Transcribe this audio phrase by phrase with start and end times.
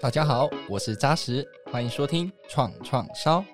[0.00, 3.44] 大家好，我是扎实，欢迎收听创创烧。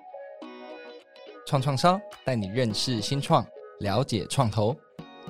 [1.43, 3.43] 创创烧带你认识新创，
[3.79, 4.75] 了解创投，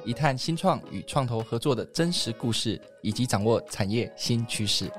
[0.04, 4.92] 一探新创与创投合作的真实故事，以及掌握产业新趋势。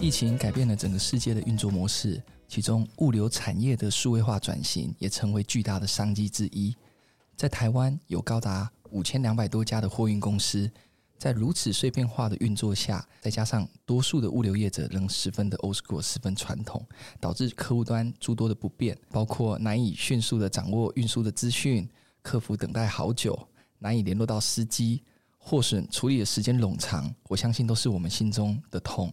[0.00, 6.76] 疫情改变了整个世界的运作模式，其中物流产业的数位化转型也成为巨大的商机之一。
[7.36, 10.70] 在台湾有高达五千两百多家的货运公司，
[11.18, 16.86] 在如此碎片化的运作下，再加上多数的物流业者仍十分的 old school，十分传统，
[17.18, 21.88] 导致客户端诸多的不便，包括难以迅速的掌握运输的资讯，
[22.20, 25.02] 客服等待好久，难以联络到司机。
[25.44, 29.12] 货损处理的时间冗长，我相信都是我们心中的痛。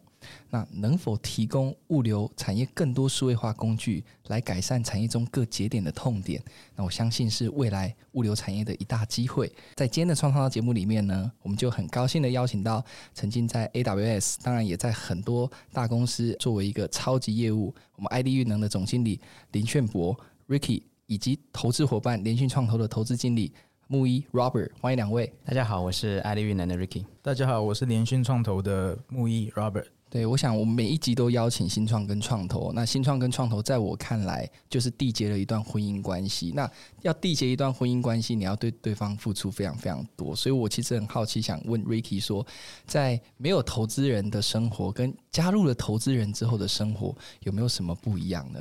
[0.49, 6.43] 那能否提供物流产业更多数位化工具，来改善产业中各节点的痛点？
[6.75, 9.51] 那我相信是未来物流产业的一大机会。
[9.75, 19.19] 在今天的创创烧节目里面呢，我们就很高兴的邀请到曾经在 AWS，当然也在很多大公司作为一个超级业务，我们 ID 运能的总经理
[19.53, 20.15] 林炫博
[20.47, 23.53] Ricky，以及投资伙伴联讯创投的投资经理。
[23.91, 25.33] 木一 Robert，欢迎两位。
[25.43, 27.05] 大家好，我是爱丽越南的 Ricky。
[27.23, 29.85] 大家好，我是联讯创投的木一 Robert。
[30.09, 32.73] 对，我想我们每一集都邀请新创跟创投。
[32.73, 36.51] 那新创跟创投，在我看来，就是缔结了一段婚姻关系。
[36.55, 36.69] 那
[37.03, 40.35] 要缔结一段婚姻关系，你要对对方付出非常非常多。
[40.35, 42.43] 所以我其实很好奇，想问 Ricky 说，
[42.87, 48.59] 在没有投资人的生活，跟加入了投资人之后的生活，有没有什么不一样的？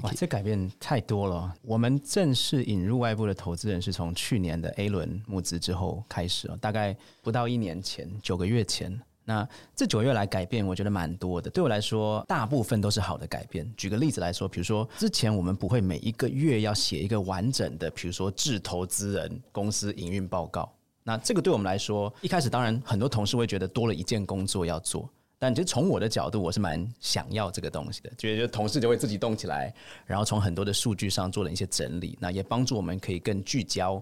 [0.00, 1.54] 哇，这改变太多了。
[1.60, 8.98] 我们正式引入外部的投资人，是从去年的 A 轮募资之后开始，大概不到一年前，九个月前。
[9.28, 11.50] 那这九月来改变，我觉得蛮多的。
[11.50, 13.68] 对我来说，大部分都是好的改变。
[13.76, 20.72] 举个例子来说，比如说之前我们不会每一个月要写一个完整的，比如说致投资人公司营运报告。
[21.02, 25.08] 那这个对我们来说，一开始当然很多同事会觉得多了一件工作要做，
[25.40, 28.12] 但其实从我的角度，我是蛮想要这个东西的。
[28.16, 29.74] 觉得同事就会自己动起来，
[30.06, 34.00] 然后从很多的数据上做了一些整理，那也帮助我们可以更聚焦。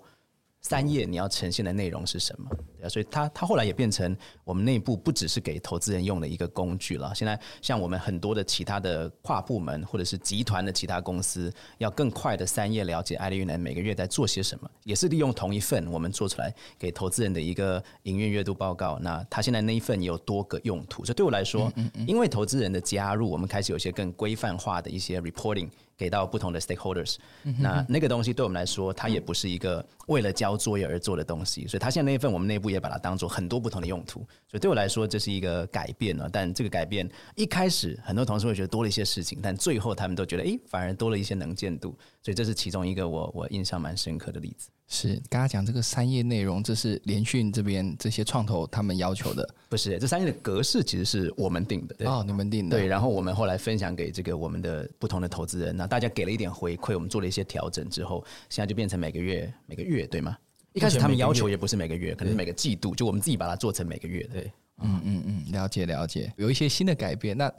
[0.66, 2.48] 三页你要呈现的内容是什么？
[2.78, 7.14] 对啊，所以它它后来也变成我们内部不只是给投资人用的一个工具了。
[7.14, 18.98] 现在像我们很多的其他的跨部门或者是集团的其他公司，要更快的三页了解爱立云能每个月在做些什么，也是利用同一份我们做出来给投资人的一个营运月度报告。
[19.02, 21.70] 那他现在那一份也有多个用途，所以对我来说，
[22.06, 25.68] 因为投资人的加入，我们开始有些更规范化的一些 reporting。
[25.96, 36.28] 给到不同的 stakeholders，嗯哼哼，那那个东西对我们来说，它也不是一个为了交作业而做的东西，所以它现在那一份我们内部也把它当做很多不同的用途，所以对我来说这是一个改变了。
[36.30, 44.68] 但这个改变一开始很多同事会觉得多了一些事情，但最后他们都觉得，诶，反而多了一些能见度，所以这是其中一个我我印象蛮深刻的例子。
[44.86, 49.98] 是，刚刚讲这个三页内容，这是联讯这边这些创投他们要求的，不是？
[49.98, 52.86] 这三页的格式其实是我们定的，对，哦，你们定的，对。
[52.86, 60.36] 然后我们后来分享给这个我们的不同的投资人，那大家给了一点回馈，我们做了一些调整之后，现在就变成每个月每个月，对吗？
[60.74, 64.52] 一开始他们要求也不是每个月，可能是每个季度，就我们自己把它做成每个月，对。
[64.82, 67.38] 嗯嗯嗯，了解了解，有一些新的改变。
[67.38, 67.50] 那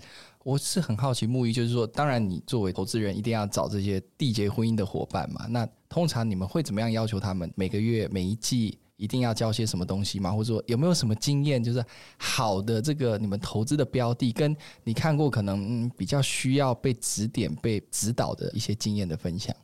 [0.43, 5.47] 我是很好奇，木鱼就是说，当然你作为投资人，一定要找这些缔结婚姻的伙伴嘛。
[5.49, 5.65] 那
[5.95, 10.29] 通常你们会怎么样要求他们每个月、每一季一定要交些什么东西吗？
[10.29, 11.81] 或者说有没有什么经验，就是
[12.17, 14.53] 好的这个你们投资的标的，跟
[14.84, 19.55] 你看过可能比较需要被指点、被指导的一些经验的分享？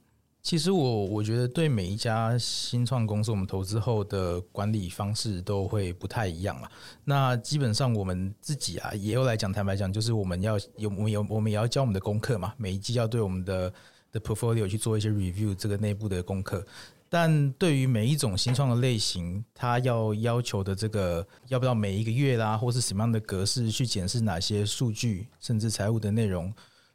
[0.41, 6.71] 其实我我觉得对每一家新创公司，我们投资后的管理方式都会不太一样了。
[7.03, 12.53] 那基本上我们自己啊，也有来讲，坦白讲，就是我们要有我们有我们也要交我们的功课嘛。
[12.55, 13.73] 每一季要对我们的
[14.11, 16.65] 的 portfolio 去做一些 review，这个内部的功课。
[17.09, 26.53] 但对于每一种新创的类型，它要要求的这个要不要每一个月啦，或是什么样的格式去检视哪些数据，甚至财务的内容。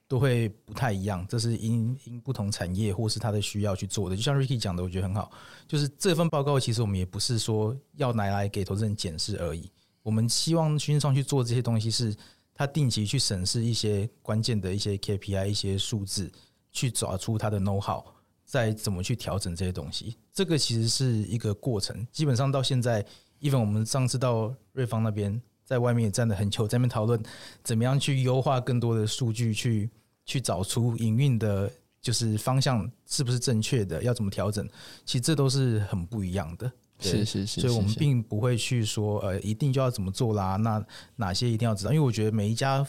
[0.08, 4.14] 都会不太一样，这是因因不同产业或是他的需要去做的。
[4.14, 5.32] 就像 Ricky 讲的，我觉得很好，
[5.66, 9.68] 就是这份报告其实我们也不是说要拿来给投资人检视而已。
[10.04, 12.14] 我们希望新创去做这些东西，是
[12.54, 16.30] 他定期去审视一些关键的一些 KPI、一些数字，
[16.76, 18.04] 去找出他的 know how，
[18.44, 20.16] 再怎么去调整这些东西。
[20.32, 22.06] 这个其实是一个过程。
[22.12, 23.04] 基本上到现在
[23.40, 25.40] ，even 我们上次到瑞芳那边。
[25.64, 27.20] 在外面也站了很久，在那边讨论
[27.64, 29.90] 怎么样去优化更多的数据，去
[30.24, 31.68] 去找出营运的，
[32.00, 34.64] 就是方向是不是正确的，要怎么调整？
[35.04, 36.70] 其实这都是很不一样的。
[37.00, 40.54] 是是是，所以我们并不会去说，呃，一定就要怎么做啦。
[40.54, 40.80] 那
[41.16, 41.92] 哪些一定要知道？
[41.92, 42.86] 因为我觉得每一家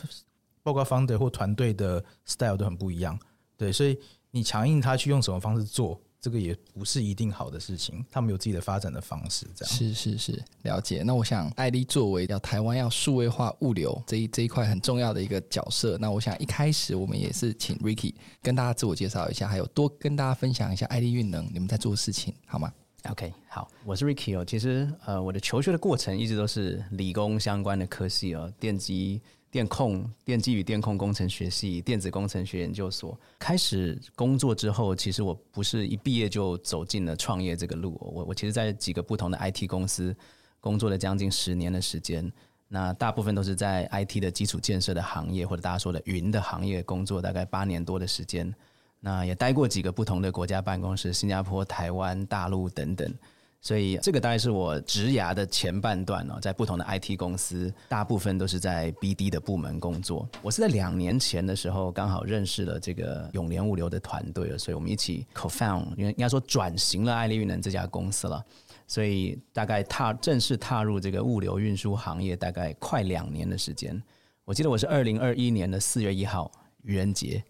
[0.61, 3.17] 包括 founder 或团队的 style 都很不一样。
[3.57, 3.97] 对，所以
[4.31, 8.05] 你强硬他去用什么方式做，这个也不是一定好的事情。
[8.11, 11.03] 他们有自己的发展的方式，这样是是是，了解。
[11.03, 22.71] 那我想艾莉作为要台湾要数位化物流这一这一块很重要的一个角色，那我想一开始我们也是请 Ricky 跟大家自我介绍一下，还有多跟大家分享一下艾莉运能你们在做的事情，好吗
[23.09, 24.43] ？OK，好，我是 Ricky 哦。
[24.43, 33.17] 其实呃，我的求学的过程一直都是理工相关的科系哦，电机、电控、电机与电控工程学系、电子工程学研究所。
[33.39, 37.97] 开始工作之后，其实我不是一毕业就走进了创业这个路。
[37.99, 40.15] 我我其实在几个不同的 IT 公司
[40.59, 42.31] 工作了将近十年的时间，
[42.67, 48.53] 那大部分都是在 IT 的基础建设的行业，或者大家说的云的行业工作，大概八年多的时间。
[48.99, 53.13] 那也待过几个不同的国家办公室，新加坡、台湾、大陆等等，
[53.59, 60.29] 所以这个大概是我职涯的前半段哦，在不同的 IT 公司，大部分都是在 BD 的部门工作。
[60.41, 68.41] 我是在两年前的时候刚好认识了这个永联物流的团队，所以我们一起 co-found，因为应该说转型了艾莉运能这家公司了，
[68.87, 74.01] 所以大概踏正式踏入这个物流运输行业，大概快两年的时间。
[74.45, 76.49] 我记得我是二零二一年的四月一号，
[76.83, 77.43] 愚人节。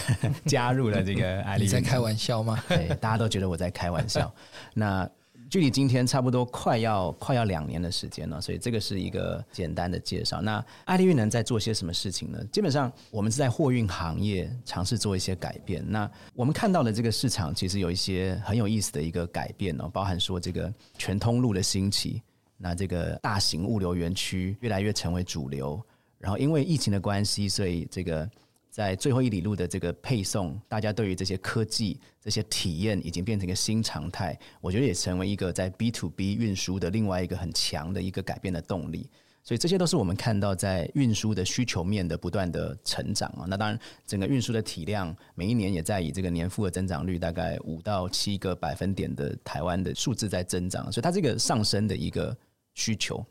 [0.46, 2.62] 加入了这个 艾丽，你在开玩笑吗？
[2.68, 4.32] 对，大家都觉得我在开玩笑。
[4.74, 5.08] 那
[5.50, 10.40] 距离今天差不多快要快要两年的时间了，所以这个是一个简单的介绍。
[10.40, 12.42] 那艾丽运能在做些什么事情呢？
[12.50, 15.84] 基本上我们是在货运行业尝试做一些改变。
[15.86, 22.22] 那我们看到的这个市场其实有一些很有意思的一个改变哦，包含说这个全通路的兴起，
[22.56, 25.78] 那这个大型物流园区越来越成为主流。
[26.18, 28.26] 然后因为疫情的关系，所以这个。
[28.72, 34.36] 在最后一里路的这个配送，大家对于这些科技、这些体验已经变成一个新常态。
[34.62, 39.10] 我觉得也成为一个在 B to B 运输的另外一个很强的一个改变的动力。
[39.44, 43.44] 所以这些都是我们看到在运输的需求面的不断的成长啊。
[43.46, 52.34] 那当然，整个运输的体量每一年也在以这个年复合增长率大概五到七个百分点的台湾的数字在增长，所以它这个上升的一个
[52.72, 53.22] 需求。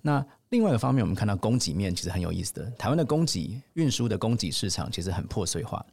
[0.00, 2.64] 那另外一个方面，我们看到供给面其实很有意思的。
[2.72, 5.84] 台湾的供给运输的供给市场其实很破碎化。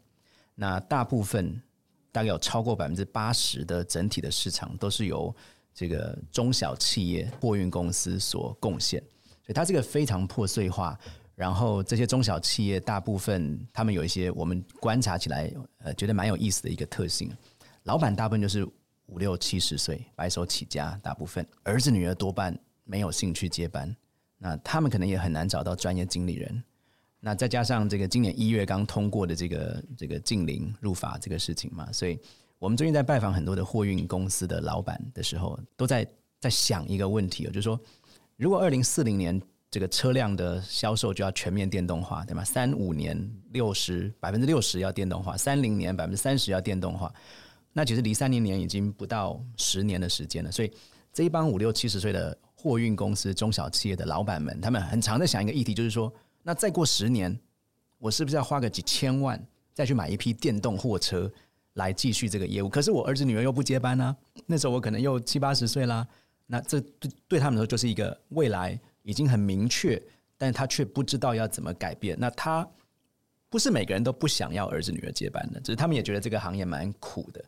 [0.55, 1.61] 那大部分
[2.11, 5.35] 大概有超过百分之八十的整体的市场都是由
[5.73, 9.01] 这个中小企业货运公司所贡献，
[9.43, 10.97] 所以它这个非常破碎化。
[11.35, 17.29] 然后这些中小企业大部分他们有一些我们观察起来呃觉得蛮有意思的一个特性，
[17.83, 18.65] 老板大部分就是
[19.07, 23.93] 五六七十岁白手起家，大部分儿子女儿多半没有兴趣接班。
[24.37, 26.63] 那他们可能也很难找到专业经理人。
[27.19, 32.19] 那再加上这个今年一月刚通过的这个这个禁零入法这个事情嘛，所以
[32.59, 36.07] 我们最近在拜访很多的货运公司的老板的时候，都在
[36.39, 37.79] 在想一个问题，就是说，
[38.37, 39.41] 如果二零四零年
[39.71, 42.43] 这个车辆的销售就要全面电动化，对吗？
[42.43, 43.17] 三五年
[43.53, 47.11] 六十百分之六十要电动化，三零年百分之三十要电动化，
[47.73, 50.51] 那其实离三零年已经不到十年的时间了。
[50.51, 50.71] 所以
[51.11, 52.37] 这一帮五六七十岁的。
[52.65, 57.39] 货运公司、中小企业的老板们，他们很常在想一个议题，就是说，那再过十年，
[57.99, 59.39] 我是不是要花个几千万
[59.71, 61.31] 再去买一批电动货车
[61.73, 62.67] 来继续这个业务？
[62.67, 64.17] 可是我儿子女儿又不接班呢、啊？
[64.47, 66.07] 那时候我可能又七八十岁啦。
[66.47, 70.01] 那这对对他们来说就是一个未来已经很明确，
[70.35, 72.17] 但是他却不知道要怎么改变。
[72.19, 72.67] 那他
[73.47, 77.45] 不是每个人都不想要儿子女儿接班的，只是他们也觉得这个行业蛮苦的，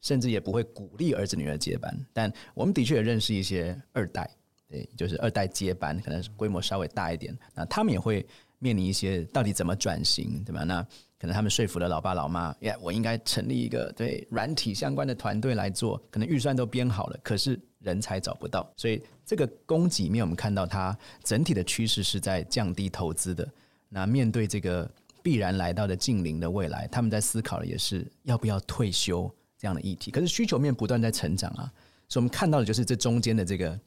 [0.00, 1.92] 甚至也不会鼓励儿子女儿接班。
[2.12, 4.30] 但我们的确也认识一些二代。
[4.68, 8.26] 对，就是二代接班，可能规模稍微大一点，那他们也会
[8.58, 10.64] 面临一些到底怎么转型，对吧？
[10.64, 10.82] 那
[11.18, 23.48] 可能他们说服了老爸老妈，呀，我应该成立一个对软体相关的团队来做，可能预算都编好了，可是人才找不到，所以这个供给面我们看到它整体的趋势是在降低投资的。
[23.88, 24.90] 那面对这个
[25.22, 30.10] 必然来到的近邻的未来，他们在思考的也是要不要退休这样的议题。
[30.10, 31.70] 可是需求面不断在成长啊，
[32.08, 33.78] 所以我们看到的就是这中间的这个。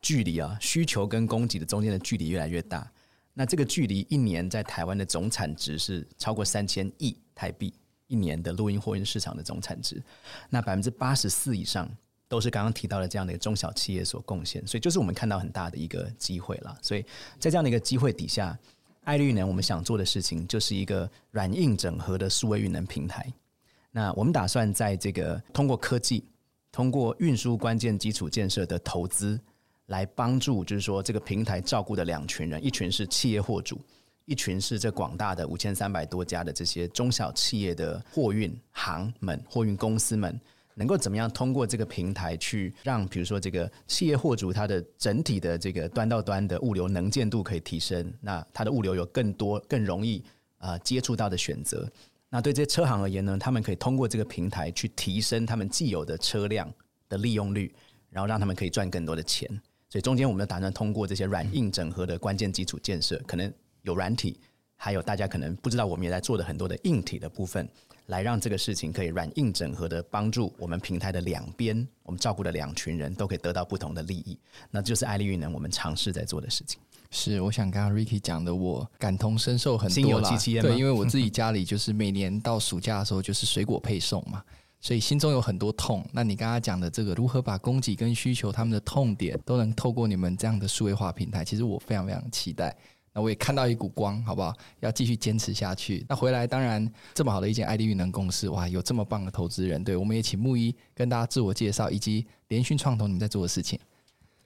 [0.00, 2.90] 距离啊，需求跟供给的中间的距离越来越大。
[3.34, 7.74] 那这个距离一年在台湾的总产值是超过三千亿台币
[8.06, 10.02] 一年的陆运货运市场的总产值。
[10.48, 11.86] 那百分之八十四以上
[12.28, 16.78] 都是刚刚提到的这样的一个中小企业所贡献，所以就是我们看到很大的一个机会了。
[16.80, 17.02] 所以
[17.38, 18.58] 在这样的一个机会底下，
[19.04, 23.30] 爱绿能我们想做的事情就是一个软硬整合的数位运能平台。
[23.90, 26.24] 那我们打算在这个通过科技，
[26.72, 29.38] 通过运输关键基础建设的投资。
[29.86, 33.80] 来帮助，就是说这个平台照顾的两群人，一群是企业货主，
[34.24, 40.40] 一群是这广大的五千三百多家的这些中小企业的货运行们、货运公司们，
[40.74, 50.18] 能够怎么样通过这个平台去让，比如说这个企业货主它的整体的这个端到端的物流能见度可以提升，那它的物流有更多、更容易
[50.58, 51.88] 啊、呃、接触到的选择。
[52.28, 56.68] 那对这些车行而言呢，他们可以通过这个平台去提升他们既有的车辆
[57.08, 57.72] 的利用率，
[58.10, 59.48] 然后让他们可以赚更多的钱。
[59.88, 63.52] 所以中间我们打算通过这些软硬整合的关键基础建设，可能
[63.82, 64.38] 有软体，
[64.76, 67.68] 还有大家可能不知道，我们也在做的很多的硬体的部分，
[68.06, 74.38] 来让这个事情可以软硬整合的帮助我们平台的两边，我们照顾的两群人都可以得到不同的利益。
[74.70, 76.80] 那就是爱立运能我们尝试在做的事情。
[77.12, 80.36] 是，我想刚刚 Ricky 讲的，我感同身受很多啦。
[80.60, 84.42] 对，因为我自己家里就是每年到暑假的时候，就是水果配送嘛，
[84.80, 86.04] 所以心中有很多痛。
[86.12, 92.76] 那你刚刚讲的这个，如何把供给跟需求他们的痛点都能透过你们这样的数位化平台，其实我非常非常期待。
[93.12, 94.54] 那我也看到一股光，好不好？
[94.80, 96.04] 要继续坚持下去。
[96.08, 103.80] 那回来，当然这么好的一间爱立运能公司，哇，有这么棒的投资人，对，我们也请木一跟大家自我介绍，以及联讯创投你们在做的事情。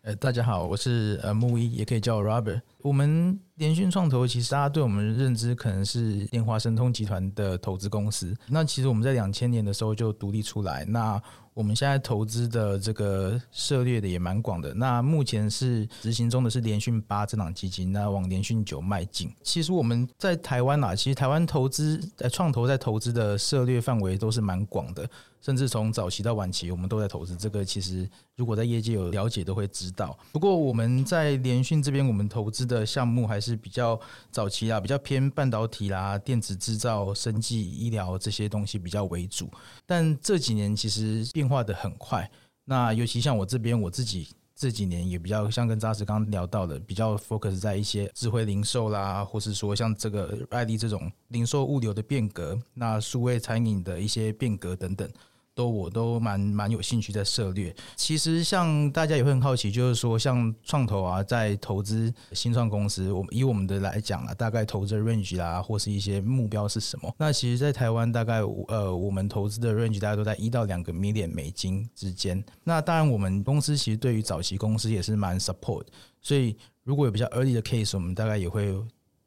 [0.02, 2.62] 呃，大家好，我是呃木一，也可以叫我 Robert。
[2.78, 8.34] 我们联讯创投其实大家对我们认知可能是电话神通集团的投资公司。
[8.48, 10.86] 那其实我们在两千年的时候就独立出来。
[10.86, 11.20] 那
[11.52, 14.72] 我们现在投资的这个涉猎的也蛮广的。
[14.72, 19.30] 那目前是执行中的是联讯八这档基金，那往联讯九迈进。
[19.42, 25.06] 其实我们在台湾啊，其实台湾投资在创投在投资的涉猎范围都是蛮广的。
[25.40, 27.36] 甚至从早期到晚期，我们都在投资。
[27.36, 30.18] 这个其实如果在业界有了解，都会知道。
[30.32, 33.98] 不过我们在联讯这边，我们投资的项目还是比较
[34.30, 39.50] 早期啦，比较偏半导体啦、电子制造、生技、医疗这些东西比较为主。
[39.86, 42.30] 但这几年其实变化得很快。
[42.64, 44.28] 那尤其像我这边，我自己。
[44.60, 55.08] 这几年也比较像跟扎实刚刚聊到的，比较 focus 在一些智慧零售啦，或是说像这个爱立这种零售物流的变革，那数位餐饮的一些变革等等。
[55.54, 57.74] 都我都蛮蛮有兴趣在涉猎。
[57.96, 67.14] 其实像大家也会很好奇，就是说像创投啊，在投资新创公司，我们以我们的来讲啊，大概投资的 range 啦，或是一些目标是什么？
[67.18, 72.42] 那其实，在台湾大概呃，我们投资的 range 大概都在一到两个 million 美金之间。
[72.64, 75.84] 那当然，我们公司其实对于早期公司也是蛮 support，
[76.20, 78.74] 所以如果有比较 early 的 case，我们大概也会。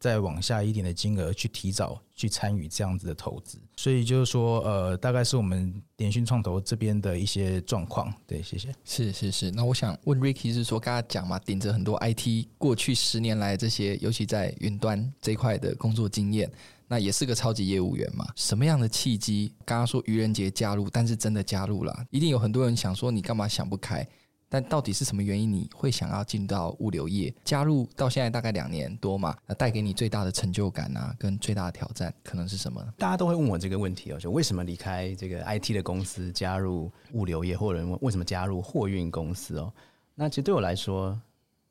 [0.03, 8.13] 再往下一点的金额去提早去参与这样子的投资，所以就是说，呃，大概是我们联讯创投这边的一些状况。
[8.27, 8.67] 对，谢谢。
[8.83, 9.49] 是是是。
[9.51, 16.51] 那我想问 Ricky 是说，刚刚讲嘛，顶着很多 IT 过去十年来这些，尤其在云端这一块的工作经验，
[16.85, 18.27] 那也是个超级业务员嘛。
[18.35, 19.53] 什么样的契机？
[19.63, 24.05] 刚刚说愚人节加入，但是真的加入了，一定有很多人想说，你干嘛想不开？
[24.53, 27.33] 但到底是什么原因你会想要进到物流业？
[27.43, 32.79] 加入到现在大概两年多嘛，那带给你最大的成就感啊，跟最大的挑战可能是什么？
[32.99, 39.73] 大家都会问我这个问题哦，就为什么离开这个 IT 的公司加入物流业，或者问为什么加入货运公司哦？
[40.13, 41.19] 那其实对我来说，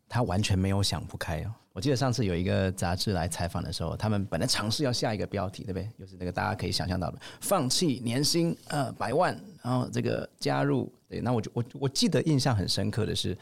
[0.08, 1.54] 他完全没有想不开哦。
[1.72, 5.88] 我记得上次有一个杂志来采访的时候，他们本来尝试要下一个标题，对不对？
[5.96, 10.92] 就是那个大家可以想象到的，放弃年薪呃百万，然后这个加入。
[11.12, 13.36] 对，那我就我我记得印象很深刻的是，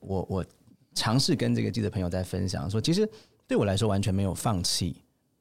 [0.00, 0.44] 我我
[0.92, 3.08] 尝试跟这个记者朋友在分享说，其实
[3.46, 4.96] 对我来说完全没有放弃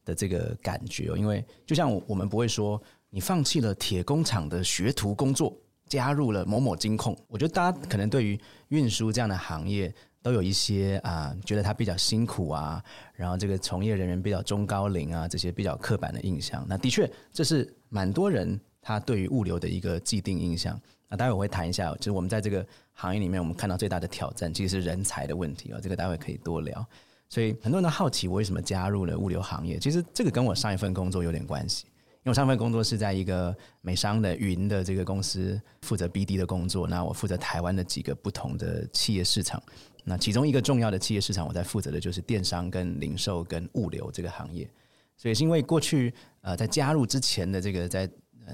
[0.05, 5.57] 的这个感觉哦，因为就像我我们不会说你放弃了铁工厂的学徒工作，
[5.89, 7.17] 加入了某某金控。
[7.27, 9.91] 我觉得大家可能对于运输这样的行业。
[10.23, 12.79] 都有一些啊，觉得他比较辛苦啊，
[13.15, 16.63] 然后这个从业人员比较中高龄啊，这些比较刻板的印象。
[16.69, 20.79] 那的确，这是蛮多人他对于物流的一个既定印象。
[21.07, 25.79] 那待会我会谈一下，就是我们在这个行业里面，我们看到最大的挑战其实是人才的问题啊。
[25.81, 26.85] 这个待会可以多聊。
[27.29, 29.77] 所以很多人都好奇我为什么加入了物流行业。
[29.77, 31.85] 其实这个跟我上一份工作有点关系。
[32.23, 39.59] 因为我上份工作是在一个美商的云的这个公司负责 BD 的工作，那我负责台湾的几个不同的企业市场，
[40.03, 44.69] 那其中一个重要的企业市场，我在负责的就是电商跟零售跟物流这个行业，
[45.17, 48.07] 所以是因为过去呃在加入之前的这个在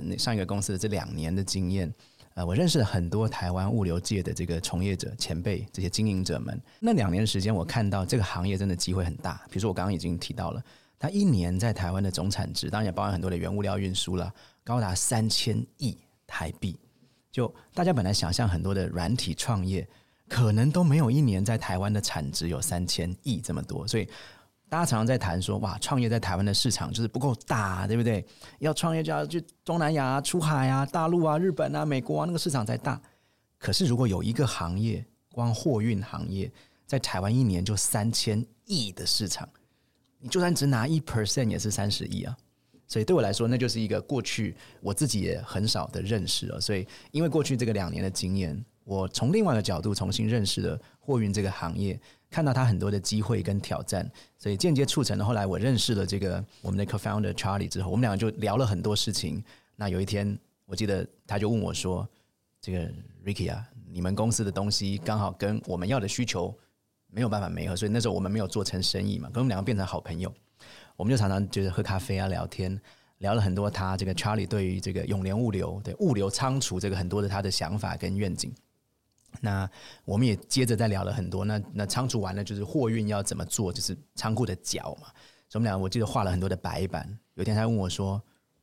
[0.09, 1.93] 呃上一个公司的这两年的经验，
[2.33, 10.63] 呃我认识了很多台湾物流界的这个从业者前辈这些经营者们，那两年的时间我看到这个行业真的机会很大，比如说我刚刚已经提到了。
[10.99, 16.75] 它一年在台湾的总产值，当然也包含很多的原物料运输了，高达三千亿台币。
[17.31, 19.87] 就大家本来想象很多的软体创业，
[20.27, 23.87] 可能都没有一年在台湾的产值有三千亿这么多。
[23.87, 24.09] 所以
[24.69, 28.25] 大家常常在谈说，哇，创业在台湾的市场就是不够大，对不对？
[28.59, 33.01] 要创业就要去东南亚、出海啊、大陆啊、日本啊、美国啊，那个市场才大。
[33.57, 36.51] 可是如果有一个行业，光货运行业
[36.85, 39.47] 在台湾一年就三千亿的市场。
[40.19, 42.35] 你就算只拿一 percent 也是三十亿啊，
[42.87, 46.59] 所以对我来说，那就是一个过去我自己也很少的认识了。
[46.59, 59.43] 所以因为过去这个两年的经验，我从另外一个角度重新认识了货运这个行业，看到他很多的机会跟挑战，所以间接促成了后来我认识了这个我们的 co-founder Charlie 之后，我们两个就聊了很多事情。
[59.75, 62.07] 那有一天，我记得他就问我说
[62.59, 62.91] ：“这个
[63.23, 66.53] Ricky 啊，你们公司的东西刚好跟我们要的需求
[67.07, 70.33] 没有办法没合，所以那时候我们没有做成生意嘛，跟我们两个变成好朋友，
[70.95, 72.79] 我们就常常就是喝咖啡啊，聊天，
[73.19, 78.53] 聊了很多他这个 Charlie 对于这个永联物流对物流仓储这个很多的他的想法跟愿景。”
[79.41, 79.69] 那
[80.05, 81.45] 我们也接着再聊了很多。
[81.45, 85.07] 那那仓储完了，就是货运要怎么做，就是仓库的脚嘛。
[85.49, 87.07] 所以我们俩我记得画了很多的白板。
[87.35, 88.21] 有一天他问我说：“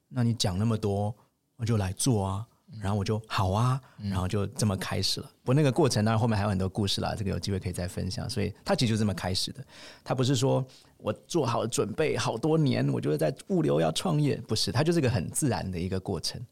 [0.08, 1.14] 那你讲那么多，
[1.56, 2.46] 我就来做啊。”
[2.80, 5.30] 然后我就好啊，然后就这么开始了。
[5.44, 8.28] 不过那个过程当然后面还有很多故事啦，这个有机会可以再分享。
[8.28, 9.64] 所以他其实就这么开始的。
[10.02, 10.64] 他不是说
[10.96, 16.44] 我做好准备好多年，我就在物流要创业，不是，他就是个很自然的一个过程。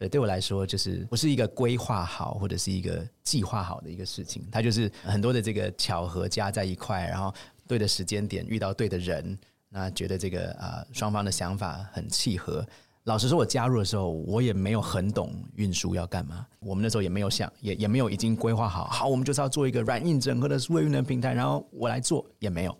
[0.00, 7.30] 对，对我来说，就是不是一个规划好或者是一个计划好的一个事情，它就是很多的这个巧合加在一块，然后
[7.68, 9.38] 对的时间点遇到对的人，
[9.68, 12.66] 那觉得这个啊双方的想法很契合。
[13.04, 22.74] 老实说，我加入的时候，我也没有很懂运输要干嘛，我们那时候也没有想，也也没有已经规划好，好，我们就是要做一个软硬整合的数位运能平台，然后我来做也没有。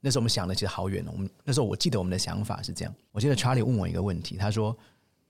[0.00, 4.74] 那时候我们想的其实好远，我们那时候我记得我们的想法是这样，我记得 Charlie 问我一个问题，他说。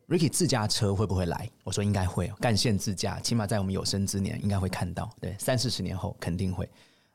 [0.09, 1.49] Ricky 自驾车会不会来？
[1.63, 5.11] 我说应该会，干线自驾，起码在我们有生之年应该会看到。
[5.21, 6.69] 对，三四十年后肯定会。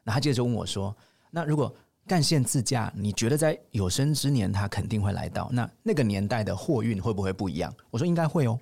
[0.04, 0.96] 那他接着就问我说
[1.30, 1.74] ：“那如果
[2.08, 5.50] 干线自驾，你觉得在有生之年他肯定会来到？
[5.54, 8.60] 那那个年代的货运会不会不一样？”我说应该会哦。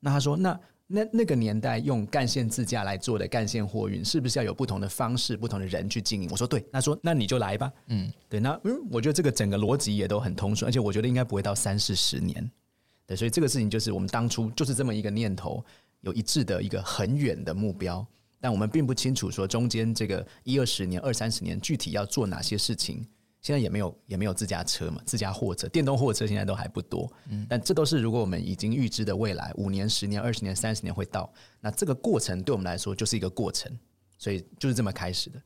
[0.00, 8.40] 那他说：“那那那个年代用干线自驾来做的干线货运，是不是要有不同的方式、不同的人去经营？”我说：“对。”那说：“那你就来吧。”嗯，对。
[8.40, 12.50] 那嗯，我觉得这个整个逻辑也都很通顺，而且我觉得应该不会到三四十年。
[13.06, 15.64] 对，所以这个事情就是我们当初就是这么一个念头，
[16.00, 18.06] 有一致的一个很远的目标，
[18.40, 23.06] 但我们并不清楚说中间这个一二十年、二三十年具体要做哪些事情。
[23.40, 27.12] 现在也没有也没有自家车嘛，自家货车、电动货车现在都还不多。
[27.28, 31.30] 嗯，但这都是如果我们已经预知的未来五年、十年、二十年、三十年会到，
[31.60, 33.70] 那这个过程对我们来说就是一个过程，
[34.16, 35.38] 所以就是这么开始的。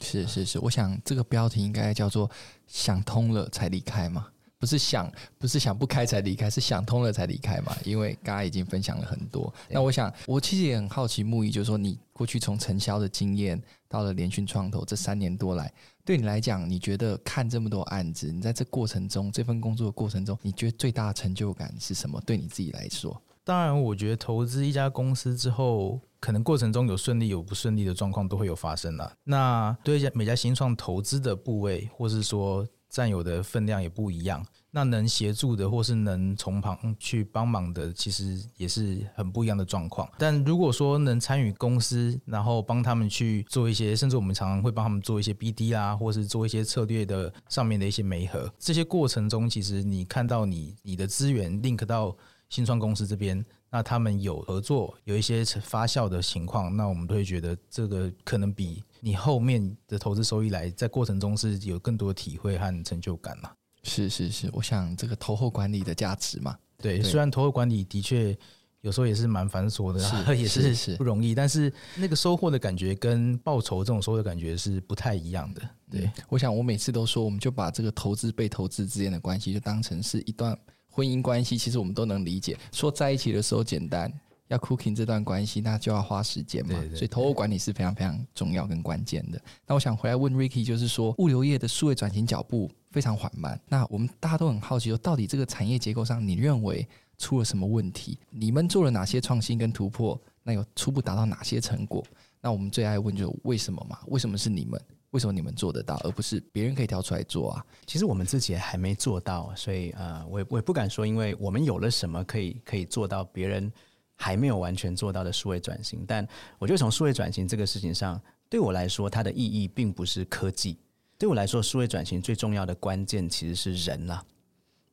[0.00, 2.30] 是是是，我想这个标题应该叫做
[2.66, 4.28] “想通了才离开”嘛。
[4.64, 7.76] 不是想，不是想不开才离开，是想通了才离开嘛。
[7.84, 9.52] 因为刚刚已经分享了很多。
[9.68, 15.70] 那我想，我其实也很好奇，木易就是说，你过去从承销的经验到了联讯创投这三年多来，
[16.02, 22.18] 对你来讲，你觉得看这么多案子，你在这过程中，这份工作的过程中，你觉得最大的成就感是什么？
[22.24, 23.20] 对你自己来说？
[23.44, 29.12] 当然，我觉得投资一家公司之后，可能过程中有顺利有不顺利的状况都会有发生了。
[29.24, 32.66] 那对每家新创投资的部位，或是说。
[32.90, 40.08] 占有的分量也不一样，那能协助的或是能从旁去帮忙的，其实也是很不一样的状况。
[40.18, 52.16] 但如果说能参与公司，然后帮他们去做一些，甚至我们常常会帮他们做一些 BD 啊，或是做一些策略的上面的一些媒合，这些过程中，其实你看到你你的资源 link 到
[52.48, 53.44] 新创公司这边。
[53.70, 63.50] 那他们有合作，有一些发酵的情况，那我们都会觉得这个可能比你后面的投资收益来，在过程中是有更多体会和成就感嘛？
[63.84, 68.36] 是是是，我想这个投后管理的价值嘛，对，对虽然投后管理的确
[68.80, 75.62] 有时候也是蛮繁琐的，是 也是是不容易，但是那个收获的感觉跟报酬这种收获的感觉是不太一样的。
[75.90, 80.58] 对，嗯，我想我每次都说，我们就把这个投资被投资之间的关系，就当成是一段。
[80.96, 84.08] 婚姻关系其实我们都能理解，说在一起的时候简单，
[84.46, 86.68] 要 cooking 这段关系那就要花时间嘛。
[86.68, 89.42] 对对对，所以投后管理是非常非常重要跟关键的。
[89.66, 96.86] 那我想回来问 Ricky，就是说物流业的数位转型脚步非常缓慢，那我们大家都很好奇，说到底这个产业结构上你认为
[97.18, 98.16] 出了什么问题？
[98.30, 100.16] 你们做了哪些创新跟突破？
[100.44, 102.04] 那有初步达到哪些成果？
[102.40, 103.98] 那我们最爱问就为什么嘛？
[104.06, 104.80] 为什么是你们？
[105.10, 107.66] 为什么你们做得到，而不是别人可以挑出来做啊？
[107.84, 113.72] 其实我们自己还没做到，所以呃，我也我也不敢说，因为我们有了什么可以可以做到别人
[114.14, 116.04] 还没有完全做到的数位转型。
[116.06, 116.24] 但
[116.60, 120.78] 我觉得从数位转型这个事情上，对我来说，它的意义并不是科技。
[121.18, 124.22] 对我来说，数位转型最重要的关键其实是人呐。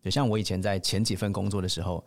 [0.03, 2.03] 就像我以前在前几份工作的时候，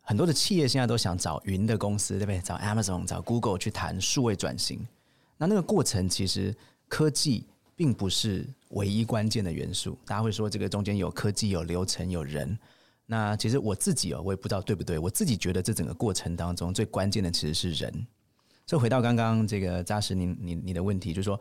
[0.00, 2.40] 很多的企业现在都想找云的公司，对不对？
[2.40, 4.80] 找 Amazon、找 Google 去谈数位转型。
[5.36, 6.54] 那那个过程其实。
[6.90, 7.44] 科技
[7.76, 12.58] 并不是唯一关键的元素，大家会说这个中间有科技、有流程、有人。
[13.04, 14.98] 那其实我自己哦，我也不知道对不对。
[14.98, 18.06] 我自己觉得这整个过程当中最关键的其实是人。
[18.66, 21.38] 所以回到刚刚这个扎实，你你你的问题，就是说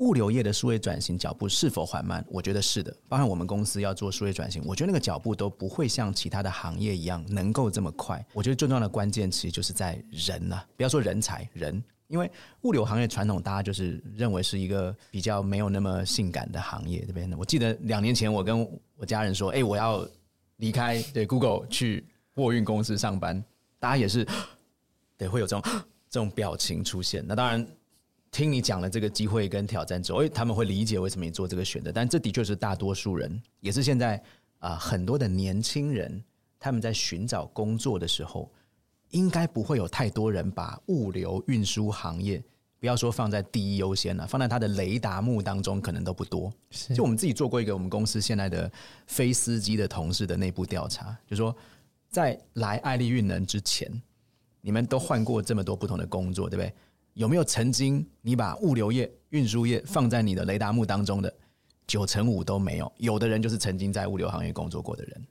[0.00, 2.24] 物流业的数位转型脚步是否缓慢？
[2.28, 2.94] 我觉得是的。
[3.06, 8.24] 包括我们公司要做数位转型，我觉得那个脚步都不会像其他的行业一样能够这么快。
[8.32, 11.82] 我觉得最重要的关键其实就是在人呐、啊，不要说人才，人。
[12.08, 12.28] 因为
[12.62, 17.36] 物流行业传统大家就是认为是一个比较没有那么性感的行业，对不对？
[17.36, 20.08] 我记得两年前我跟我家人说，哎，我要
[20.56, 23.44] 离开对 Google 去货运公司上班，
[23.78, 24.26] 大家也是
[25.18, 25.72] 对会有这种
[26.08, 27.22] 这种表情出现。
[27.28, 27.66] 那当然。
[28.30, 31.90] 听你讲了这个机会跟挑战之后，他们会理解为什么你做这个选择。
[31.90, 34.16] 但这的确是大多数人，也是现在
[34.58, 36.22] 啊、呃、很多的年轻人，
[36.58, 38.50] 他们在寻找工作的时候，
[39.10, 42.40] 应该不会有太多人把物流运输行业
[42.78, 46.52] 不要说放在第一优先了，放在他的雷达目当中可能都不多。
[46.94, 48.70] 就我们自己做过一个我们公司现在的
[49.06, 51.54] 非司机的同事的内部调查，就说
[52.08, 53.90] 在来爱立运能之前，
[54.60, 56.72] 你们都换过这么多不同的工作，对不对？
[57.20, 61.30] 有没有曾经你把物流业、运输业放在你的雷达目当中的
[61.86, 62.90] 九成五都没有？
[62.96, 65.26] 有的人就是曾经在物流行业工作过的人，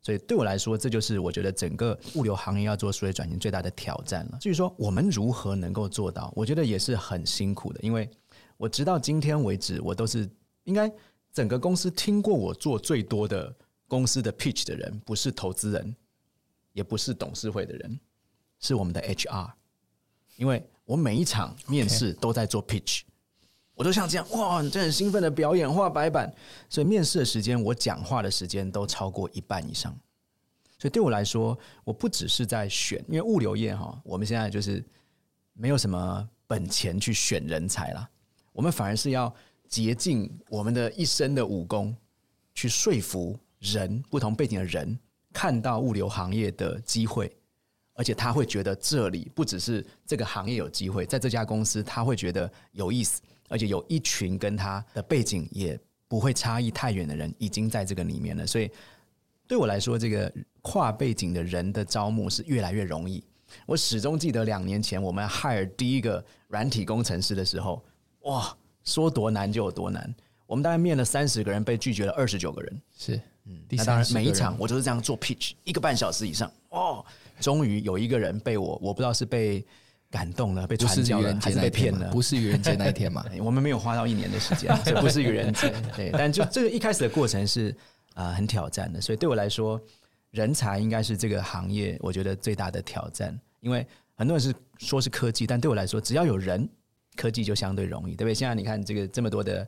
[0.00, 4.38] 所以对我来说，这就是我觉得整个物流行业要做数位转型最大的挑战了。
[4.40, 8.08] 至于说我们如何能够做到，我觉得也是很辛苦的，因为
[8.56, 10.30] 我直到今天为止，我都是
[10.62, 10.88] 应该
[11.32, 13.52] 整个公司听过我做最多的
[13.88, 15.96] 公司的 pitch 的人，不是投资人，
[16.74, 17.98] 也不是董事会的人，
[18.60, 19.50] 是我们的 HR，
[20.36, 20.64] 因为。
[20.84, 23.00] 我每一场面试都在做 pitch，
[23.74, 26.32] 我都像这样哇，你这很兴奋的表演画白板，
[26.68, 29.96] 所以面试的时间我讲话的时间都超过一半以上。
[30.78, 34.84] 所以对我来说，我不只是在选，因为物流业哈，我们现在就是
[35.54, 38.06] 没有什么本钱去选人才啦，
[38.52, 39.34] 我们反而是要
[39.66, 41.96] 竭尽我们的一生的武功，
[42.54, 44.98] 去说服人不同背景的人
[45.32, 47.34] 看到物流行业的机会。
[47.94, 55.78] 而且他会觉得这里不只是这个行业有机会，在这家公司他会觉得有意思，而且有一群跟他的背景也
[56.08, 58.46] 不会差异太远的人已经在这个里面了。
[58.46, 58.70] 所以
[59.46, 63.22] 对我来说，这个跨背景的人的招募是越来越容易。
[63.64, 67.80] 我始终记得两年前我们 hire 第一个软体工程师的时候，
[68.22, 70.12] 哇，说多难就有多难。
[70.46, 72.82] 我们大概面了三十个人，被拒绝了二十九个人。
[72.98, 77.04] 是，嗯，那当然每一场我都是这样做 pitch，一个半小时以上，哦。
[77.40, 79.64] 终于有一个人被我，我不知道是被
[80.10, 82.10] 感动了，被传教了，还是被骗了？
[82.10, 83.24] 不是愚人节那一天嘛？
[83.42, 85.74] 我们没有花到一年的时间， 这不是愚人节。
[85.96, 87.70] 对，但就这个一开始的过程是
[88.14, 89.00] 啊、呃，很挑战的。
[89.00, 89.80] 所以对我来说，
[90.30, 93.38] 人才应该是这个行业我觉得最大的挑战。
[93.60, 96.68] 因为很多人是说是科技，但对我来说，只要有人，
[97.16, 98.34] 科技就相对容易，对不对？
[98.34, 99.66] 现在你看这个这么多的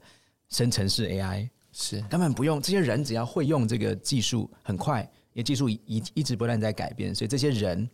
[0.51, 5.09] 生成式 AI，是根本不用这些人，只要会用这个技术，很快。
[5.37, 7.87] 因为技术一一直不断在改变，所以这些人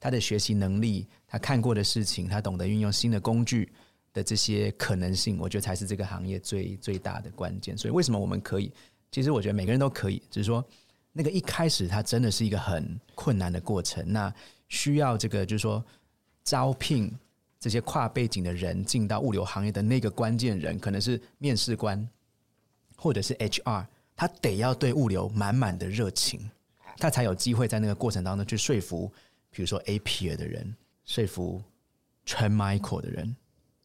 [0.00, 3.70] 他的学习能力、他看过的事情、他懂得运用新的工具
[4.14, 7.76] 的这些可能性，我觉得才是这个行业最最大的关键。
[7.76, 8.72] 所以为什么我们可以？
[9.10, 10.64] 其实我觉得每个人都可以，只是说
[11.12, 14.02] 那个一开始他真的是一个很困难的过程。
[14.10, 14.32] 那
[14.68, 15.84] 需要这个就是说
[16.44, 17.14] 招聘
[17.60, 22.08] 这些跨背景的人进到物流行业的那个关键人，可能是面试官
[22.96, 23.84] 或者是 HR，
[24.16, 26.40] 他得要对物流满满的热情。
[26.98, 29.12] 他才有机会在那个过程当中去说服，
[29.50, 31.62] 比如说 Appier 的人，说服
[32.26, 33.34] Trend Micro 的人，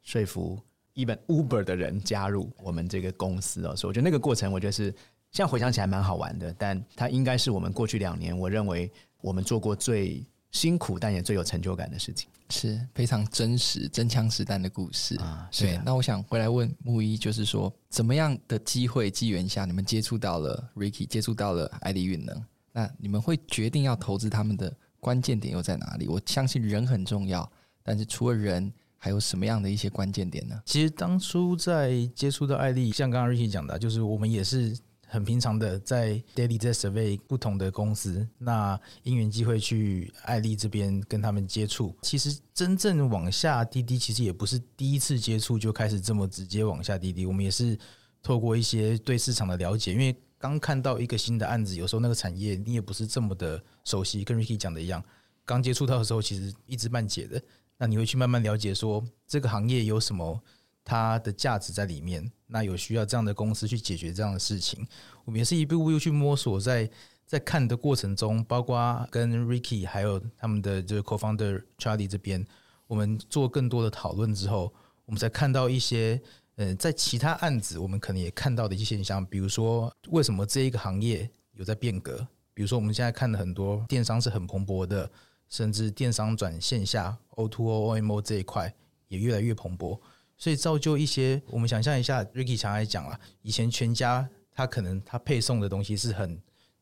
[0.04, 0.60] 说服
[0.95, 3.76] even Uber 的人加入我们这个公司哦。
[3.76, 4.86] 所以我觉得那个过程，我觉得是
[5.32, 6.54] 现在回想起来蛮好玩的。
[6.58, 15.47] 但它应该是我们过去两年，我认为我们做过最辛苦但也最有成就感的事情，是非常真实、真枪实弹的故事啊。
[15.52, 22.43] 对，那我想回来问木一，就是说，怎么样的机会机缘下，你们接触到了 Ricky，接触到了爱立运能？
[22.73, 26.07] 那你们会决定要投资他们的关键点又在哪里？
[26.07, 27.51] 我相信人很重要，
[27.84, 30.62] 但是除了人，还有什么样的一些关键点呢？
[30.65, 41.93] 其实当初在接触到爱丽，像刚刚 Ricky 讲的，就是我们也是很平常的在 daily 在 survey 不同的公司，那因缘机会去爱丽这边跟他们接触。
[42.03, 47.77] 其实真正往下滴滴，其实也不是第一次接触就开始这么直接往下滴滴，我们也是
[48.21, 50.15] 透过一些对市场的了解，因为。
[50.41, 55.04] 刚看到一个新的案子，有时候那个产业你也不是这么的熟悉，跟 Ricky 讲的一样，
[55.45, 57.39] 刚接触到的时候其实一知半解的。
[57.77, 60.41] 那你会去慢慢了解，说这个行业有什么
[60.84, 64.86] 它的价值在里面，那有需要这样的公司去解决这样的事情。
[65.25, 66.91] 我们也是一步步又去摸索在，在
[67.27, 72.45] 在看的过程中，包括跟 Ricky 还有他们的这个 Co-founder Charlie 这边，
[72.88, 74.73] 我们做更多的讨论之后，
[75.06, 76.21] 我们才看到一些。
[76.62, 82.28] 嗯，在其他案子，我们可能也看到的一些现象，比如说为什么这一个行业有在变革？
[82.54, 85.10] 比如说我们现在看的很多电商是很蓬勃的，
[85.50, 88.71] 甚至电商转线下 O to、O O M O 这一块
[89.08, 90.00] 也越来越蓬勃，
[90.38, 96.39] 所以造就一些我们想象一下，Ricky 常来讲啊，以前全家他可能他配送的东西是很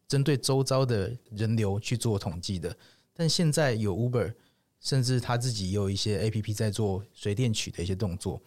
[0.09, 2.75] 针对周遭的人流去做统计的，
[3.13, 4.33] 但现在有 Uber，
[4.81, 8.41] 甚至他自己也有一些 APP 在做随电取的一些动作，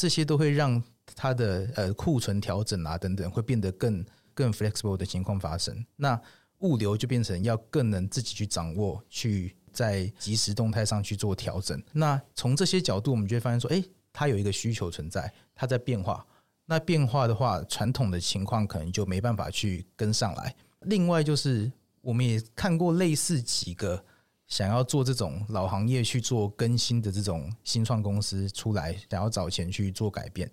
[0.00, 0.82] 这些都会让
[1.14, 5.84] 它的呃库存调整啊等等会变得更更 flexible 的情况发生。
[5.94, 6.18] 那
[6.60, 11.82] 物流就变成要更能自己去掌握，去在即时动态上去做调整。
[11.92, 16.26] 那从这些角度，我们就会发现说，哎，它有一个需求存在，它在变化。
[16.64, 20.56] 那变化的话，传统的情况可能就没办法去跟上来。
[20.86, 24.02] 另外就是，我们也看过类似几个
[24.50, 30.50] 想要做这种老行业去做更新的这种新创公司出来，想要找钱去做改变。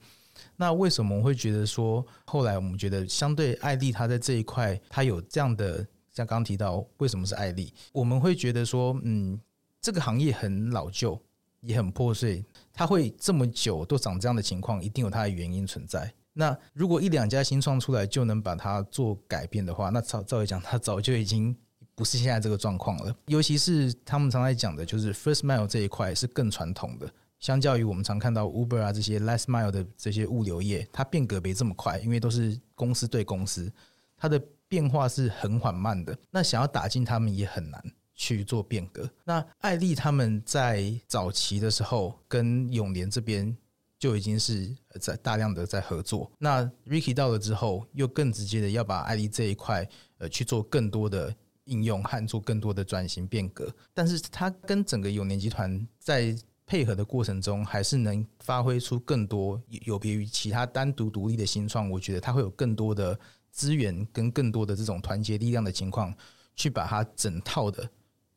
[0.56, 5.78] 那为什么我会觉得说，后来我们觉得相对艾利，它在这一块，它有这样的，
[6.14, 7.74] 像刚刚提到，为什么是艾利？
[7.92, 9.40] 我们会觉得说，嗯，
[9.82, 11.20] 这个行业很老旧，
[11.62, 12.46] 也很破碎。
[12.72, 16.14] 它会这么久都长这样的情况，一定有它的原因存在。
[16.34, 21.58] 那如果一两家新创出来就能把它做改变的话，那照照理讲，它早就已经
[21.98, 23.14] 不是现在这个状况了。
[23.26, 33.70] 尤其是他们常在讲的，就是 first mile 这一块是更传统的，相较于我们常看到 Uber 啊这些 last mile 的这些物流业，它变革没这么快，因为都是公司对公司，
[34.16, 36.18] 它的变化是很缓慢的。
[36.32, 37.84] 那想要打进他们也很难。
[38.20, 39.08] 去做变革。
[39.26, 43.56] 那艾利他们在早期的时候，跟永联这边
[44.00, 46.32] 就已经是在大量的在合作。
[46.40, 51.32] 那 Ricky 到了之后，又更直接的要把艾利这一块呃去做更多的
[51.68, 53.72] 应用和做更多的转型变革。
[53.94, 61.90] 但是它跟整个永联集团在配合的过程中，还是能发挥出更多有别于其他单独独立的新创。
[61.90, 63.18] 我觉得它会有更多的
[63.52, 66.14] 资源跟更多的这种团结力量的情况，
[66.56, 67.88] 去把它整套的。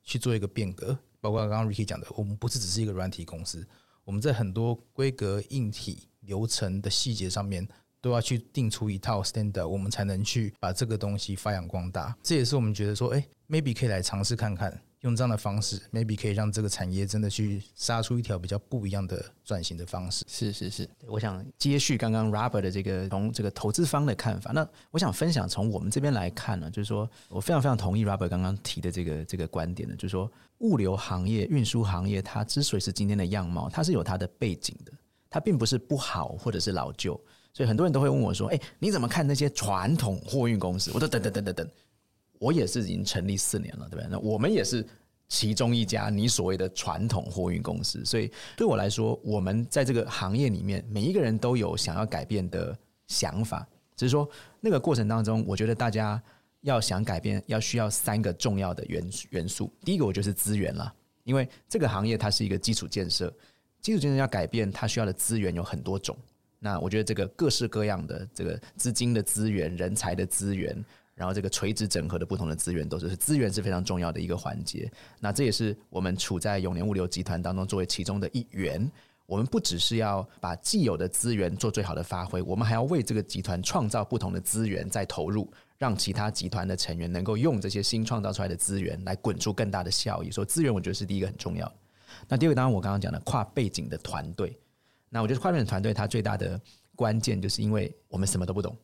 [0.03, 3.65] 去做一个变革，包括刚刚 Ricky 讲的，我们不是只是一个软体公司，
[4.03, 7.69] 我们在很多规格、硬体、流程的细节上面，
[8.01, 12.17] 都要去定出一套 standard，我们才能去把这个东西发扬光大。
[12.23, 14.81] 这也是我们觉得说，哎，maybe 可以来尝试看看。
[15.01, 20.27] 用这样的方式，maybe 可以让这个产业真的去杀出一条比较不一样的转型的方式。
[20.29, 34.93] 是是是，我想接续刚刚 Robert 的这个从这个投资方的看法，那我想分享从我们这边来看呢，就是说我非常非常同意 Robert 刚刚提的这个这个观点的，就是说物流行业、运输行业它之所以是今天的样貌，它是有它的背景的，
[35.31, 37.19] 它并不是不好或者是老旧。
[37.53, 41.69] 所以很多人都会问我说：“哎，你怎么看那些传统货运公司？”我说：“等等等等等。”
[42.39, 44.07] 我也是已经成立四年了，对不对？
[44.11, 44.83] 那我们也是
[45.29, 52.75] 其中一家你所谓的传统货运公司，所以对我来说，我们在这个行业里面，每一个人都有想要改变的
[53.09, 53.69] 想法。
[53.95, 54.27] 只是说
[54.59, 56.21] 那个过程当中，我觉得大家
[56.63, 59.71] 要想改变，要需要三个重要的元元素。
[59.85, 60.91] 第一个，我觉得是资源了，
[61.25, 63.31] 因为这个行业它是一个基础建设，
[63.83, 66.17] 基础建设要改变，它需要的资源有很多种。
[66.61, 70.85] 那我觉得这个各式各样的这个资金的资源、人才的资源。
[71.17, 74.91] 然后这个垂直整合的不同的资源都是资源是非常重要的一个环节。
[75.19, 78.91] 那这也是我们处在永联物流集团当中作为其中的一员。
[79.27, 85.47] 我们不只是要把既有的资源做最好的发挥，我们还要为这个集团创造不同的资源再投入，
[85.77, 90.31] 让其他集团的成员能够用这些新创造出来的资源来滚出更大的效益。
[90.31, 91.71] 所以资源我觉得是第一个很重要。
[92.29, 94.59] 那第二个当然我刚刚讲的跨背景的团队。
[95.11, 96.59] 那我觉得跨背景团队它最大的
[96.97, 98.75] 关键就是因为我们什么都不懂。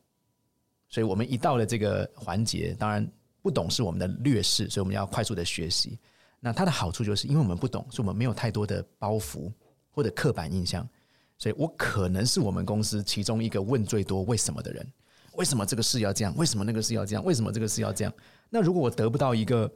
[0.89, 3.11] 所以我们一到了这个环节，当然
[3.43, 5.99] 不懂是我们的劣势，所以我们要快速的学习。
[6.39, 9.51] 那它的好处就是，因为我们不懂，所以我们没有太多的包袱
[9.91, 10.87] 或者刻板印象。
[11.39, 14.87] 所以我可能是我们公司其中一个问最多为什么的人。
[15.35, 16.35] 为什么这个事要这样？
[16.37, 17.25] 为什么那个事要这样？
[17.25, 18.12] 为什么这个事要这样？
[18.49, 19.71] 那如果我得不到一个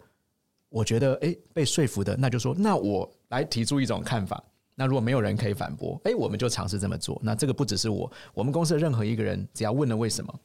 [0.69, 4.43] 我觉得诶被说服的，那就说那我来提出一种看法。
[4.81, 7.21] 那如果没有人可以反驳，诶，我们就尝试这么做。
[7.23, 10.40] 那这个不只是我，我们公司的任何一个人，只要问了为什么。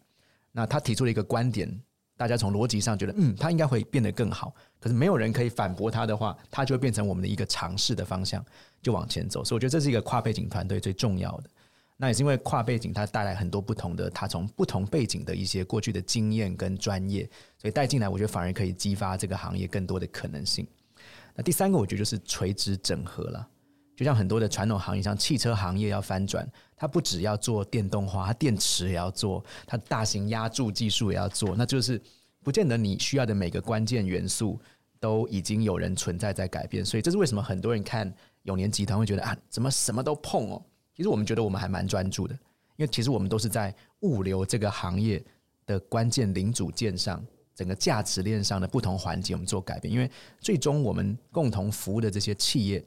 [0.51, 1.73] 那他提出了一个观点，
[2.17, 4.53] 大家从逻辑上觉得，嗯，他应该会变得更好。
[4.77, 8.43] 可是没有人可以反驳他的话，他就会变成我们的一个尝试的方向，
[8.81, 9.41] 就往前走。
[9.41, 11.49] 所以我觉得这是一个跨背景团队最重要的。
[11.95, 17.23] 那也是因为跨背景，它带来很多不同的，他从不同背景的一些过去的经验跟专业，
[17.57, 20.67] 所以带进来，我觉得反而可以激发这个行业更多的可能性。
[21.33, 23.47] 那第三个，我觉得就是垂直整合了。
[23.95, 32.01] 就像很多的传统行业，像汽车行业要翻转，它不只要做电动化，它电池也要做，它大型压铸技术也要做，那就是
[32.43, 34.59] 不见得你需要的每个关键元素
[34.99, 36.83] 都已经有人存在在改变。
[36.83, 40.61] 所以这是为什么很多人看永联集团会觉得啊，怎么什么都碰哦？
[40.93, 42.33] 其实我们觉得我们还蛮专注的，
[42.75, 45.23] 因为其实我们都是在物流这个行业
[45.65, 49.93] 的关键零组件上，整个价值链上的不同环节，我们做改变。
[49.93, 52.83] 因为最终我们共同服务的这些企业。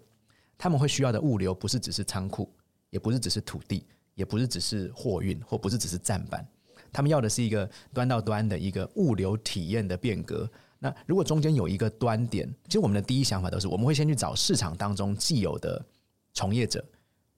[0.58, 2.52] 他们会需要的物流不是只是仓库，
[2.90, 6.46] 也不是只是土地，也不是只是货运，或不是只是站板。
[6.92, 10.50] 他们要的是一个端到端的一个物流体验的变革。
[10.80, 15.84] 那如果中间有一个端点，其实我们的第一想法都是，我们会先去找市场当中既有的
[16.32, 16.84] 从业者。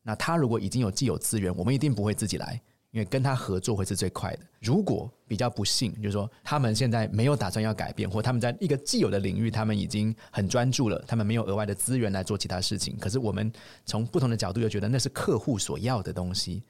[0.03, 4.41] 那他如果已经有既有资源，我们一定不会自己来，因为跟他合作会是最快的。
[4.61, 12.97] 如果比较不幸，就是说他们现在没有打算要改变，或他们在一个既有的领域，他们已经很专注了，他们没有额外的资源来做其他事情。
[12.99, 13.53] 可是我们
[13.87, 16.63] 从不同的角度又觉得那是客户所要的东西，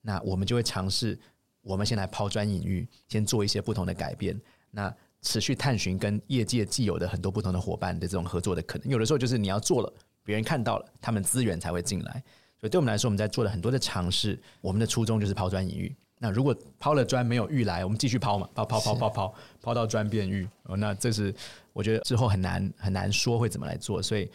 [0.00, 1.18] 那我们就会尝试，
[1.62, 4.38] 我们先来抛砖引玉，先做一些不同的改变。
[4.70, 12.22] 那持续探寻跟业界既有的很多不同的伙伴的这种合作的可能，有的时候就是你要做了，别人看到了，他们资源才会进来。
[12.62, 14.40] 所以对我们来说，我们在做了很多的尝试。
[14.60, 15.92] 我们的初衷就是抛砖引玉。
[16.20, 20.48] 那如果抛了砖没有玉来，我们继续抛嘛，抛抛抛抛抛，抛到砖变玉。
[20.62, 21.34] 哦，那这是
[21.72, 24.00] 我觉得之后很难很难说会怎么来做。
[24.00, 24.30] 所以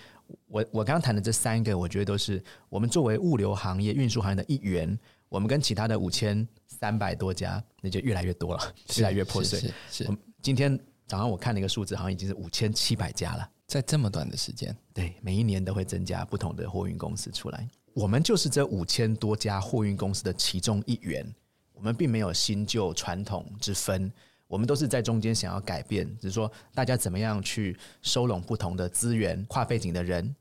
[0.48, 9.58] 我我刚刚谈的这三个，我觉得都是我们作为物流行业、运输行业的一员，我们跟其他的五千三百多家，那就越来越多了，越来越破碎。
[9.58, 10.18] 是，是，是。
[10.42, 17.66] 今天早上我看了一个数字，好像已经是五千七百家了，在这么短的时间，对，每一年都会增加不同的货运公司出来。
[17.98, 21.26] 我们就是这五千多家货运公司的其中一员，
[21.74, 24.12] 我们并没有新旧传统之分，
[24.48, 30.36] 我们都是在中间想要改变，只是说大家怎么样去收拢不同的资源、跨背景的人，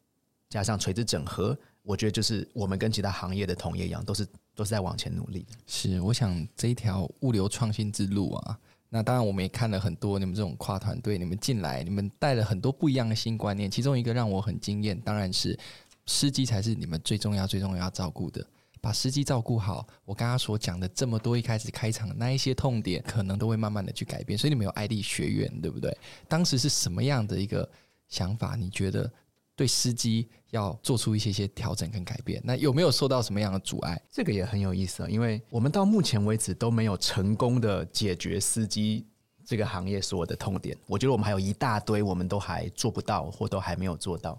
[0.50, 5.56] 加上垂直整合，我觉得就是我们跟其他行业的同业一样，都是都是在往前努力的。
[5.66, 8.58] 是，我想这一条物流创新之路啊。
[8.90, 13.70] 那当然，我们也看了很多你们这种跨团队，你们进来，你们带了很多不一样的新观念。
[13.70, 15.58] 其中一个让我很惊艳，当然是
[16.06, 18.44] 司机才是你们最重要、最重要要照顾的。
[18.80, 24.38] 把司机照顾好，我刚刚所讲的这么多，一开始开场的那一些痛点，可能都会慢慢的去改变。
[24.38, 25.96] 所以你们有爱丽学院，对不对？
[26.28, 27.68] 当时是什么样的一个
[28.08, 28.56] 想法？
[28.56, 29.10] 你觉得？
[29.58, 33.98] 对司机要做出一些些调整跟改变，那有没有受到什么样的阻碍？
[34.12, 39.06] 这个也很有意思啊，因为我们到目前为止都没有成功的解决司机
[39.46, 40.76] 这个行业所有的痛点。
[40.86, 44.38] 我觉得我们还有一大堆，我们都还做不到，或都还没有做到。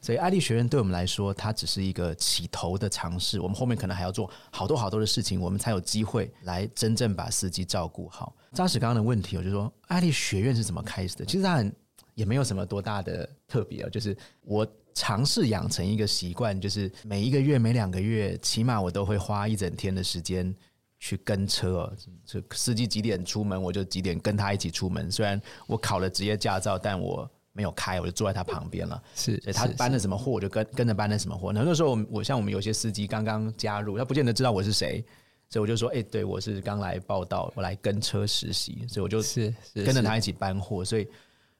[0.00, 3.40] 所以爱丽学院对我们来说，它只是一个起头的尝试。
[3.40, 8.34] 我们后面可能还要做好多好多的事情，我们才有机会来真正把司机照顾好。
[8.52, 11.24] 扎实刚刚的问题，我就说爱丽学院是怎么开始的？
[11.24, 11.72] 其实它很。
[12.14, 20.54] 也没有什么多大的特别啊，就是我尝试养成一个习惯，就是每一个月、每两个月，起码我都会花一整天的时间
[20.98, 21.92] 去跟车哦。
[22.24, 25.12] 这司机几点出门，我就几点跟他一起出门。
[25.12, 29.02] 虽然我考了职业驾照，但我没有开，我就坐在他旁边了。
[29.14, 31.48] 是，所以他搬了什么货，我就跟跟着搬了什么货。
[31.48, 35.04] 很多时候，我像我们有些司机刚刚加入，他不见得知道我是谁，
[35.48, 41.08] 所以我就说：“哎，对，我是刚来报道，我来跟车实习。”所以我就是跟着他一起搬货，所以。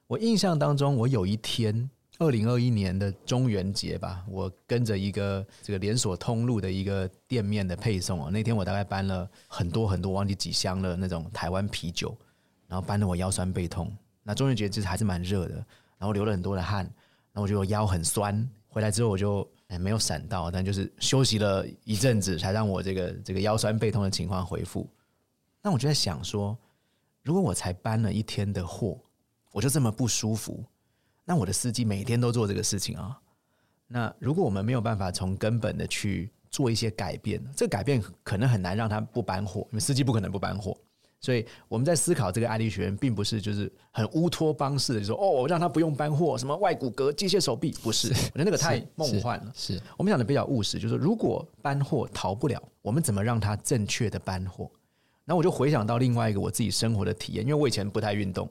[0.09, 12.17] 我印象当中，我有一天，二零二一年的中元节吧，我跟着一个这个连锁通路的一个店面的配送哦，那天我大概搬了很多很多，忘记几箱了那种台湾啤酒，
[12.69, 13.93] 然后搬得我腰酸背痛。
[14.23, 15.67] 那中元节其实还是蛮热的，
[15.99, 18.49] 然后流了很多的汗，然后我觉得我腰很酸。
[18.69, 19.49] 回来之后我就
[19.81, 24.89] 没有闪到，但就是休息了一阵子，才让我这个这个腰酸背痛的情况恢复。
[25.63, 26.57] 那我就在想说，
[27.23, 29.01] 如果我才搬了一天的货。
[29.53, 30.63] 我就这么不舒服，
[31.25, 33.19] 那我的司机每天都做这个事情啊。
[33.87, 40.77] 那如果我们没有办法从根本的去做一些改变，这个改变可能很难让他不搬货，因为司机不可能不搬货。
[41.27, 49.53] 所以我们在思考这个爱丽学院，并不是就是很乌托邦式的，就说哦，我让他不用搬货，什么外骨骼、机械手臂，不是，我觉得那个太梦幻了。
[49.53, 54.71] 是，是我们讲的比较务实，就是如果搬货逃不了，我们怎么让他正确的搬货？
[55.25, 58.49] 然后我就回想到另外一个我自己生活的体验，因为我以前不太运动。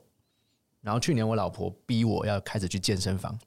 [0.82, 3.40] 然后去年我老婆逼我要开始去健身房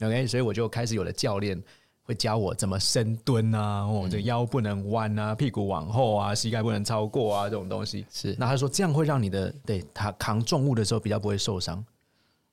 [0.00, 1.62] ，OK，所以我就开始有了教练
[2.04, 8.36] 会教我怎么深蹲啊，我、哦、这个腰不能弯啊，屁股往后啊，膝盖不能超过啊，这种东西是。
[8.38, 11.84] 那他说这样会让你的对他扛重物的时候比较不会受伤。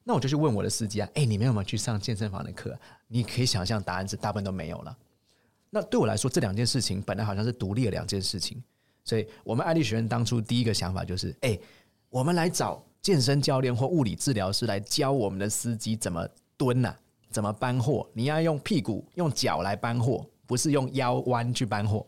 [0.04, 2.78] 那我就去问我的司机啊，哎，你们有没有去上健身房的课？
[3.08, 4.98] 你可以想象答案是大部分都没有了。
[5.70, 8.62] 那对我来说，这两件事情本来好像是独立的两件事情，
[9.04, 11.58] 所以我们爱丽学院当初第一个想法就是，哎，
[12.10, 12.82] 我们来找。
[13.02, 16.24] 健身教练或物理治疗师来教我们的司机怎么
[16.56, 16.96] 蹲呐，
[17.32, 18.08] 怎么搬货？
[18.14, 22.06] 你要用屁股、用脚来搬货，不是用腰弯去搬货。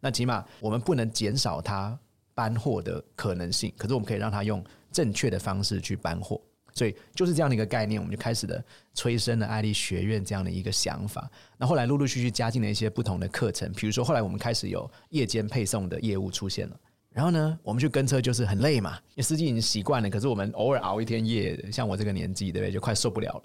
[0.00, 1.96] 那起码我们不能减少他
[2.34, 6.40] 搬货的可能性，可是我们可以让他用正确的方式去搬货。
[6.74, 8.64] 所以就是这样的一个概念，我们就开始了
[8.94, 11.30] 催生了爱丽学院这样的一个想法。
[11.58, 16.76] 那后来陆陆续续加进了一些不同的课程，比如说后来我们开始有夜间配送的业务出现了。
[17.10, 20.08] 然后呢，我们去跟车就是很累嘛，因为司机已经习惯了。
[20.08, 22.72] 可是我们偶尔熬一天夜，像我这个年纪，对不对？
[22.72, 23.42] 就快受不了了。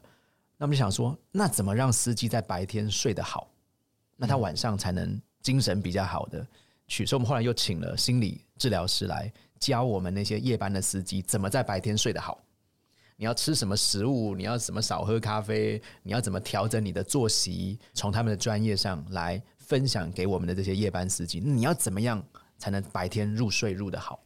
[0.58, 3.48] 那我们就想说，那怎么让司机在白天睡得好？
[4.16, 6.46] 那他晚上才能精神比较好的
[6.88, 7.06] 去。
[7.06, 12.42] 所以我们后来又请了心理治疗师来教我们那些夜班的司机怎么在白天睡得好。
[13.16, 22.24] 你要吃什么食物，你要怎么少喝咖啡，你要怎么调整你的作息，从他们的专业上来分享给我们的这些夜班司机，你要怎么样
[22.58, 24.20] 才能白天入睡入得好？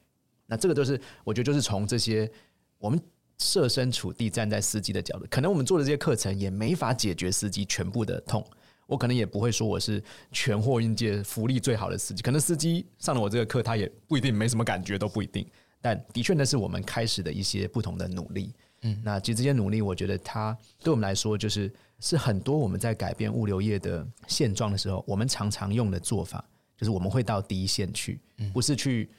[0.45, 2.29] 那这个就是我觉得就是从这些
[2.77, 3.01] 我们
[3.41, 8.45] 设身处地站在司机的角度，可能我们做的这些课程也没法解决司机全部的痛。
[8.85, 15.47] 我可能也不会说我是全货运界福利最好的司机，可能司机上了我这个课，他也不一定没什么感觉，都不一定。
[15.81, 18.53] 但的确，那是我们开始的一些不同的努力。
[18.83, 26.43] 嗯，那其实这些努力，我觉得它对我们来说，就是是很多我们在改变物流业的现状的时候，我们常常用的做法，
[26.77, 28.19] 就是我们会到第一线去，
[28.53, 29.09] 不是去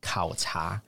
[0.00, 0.80] 考察，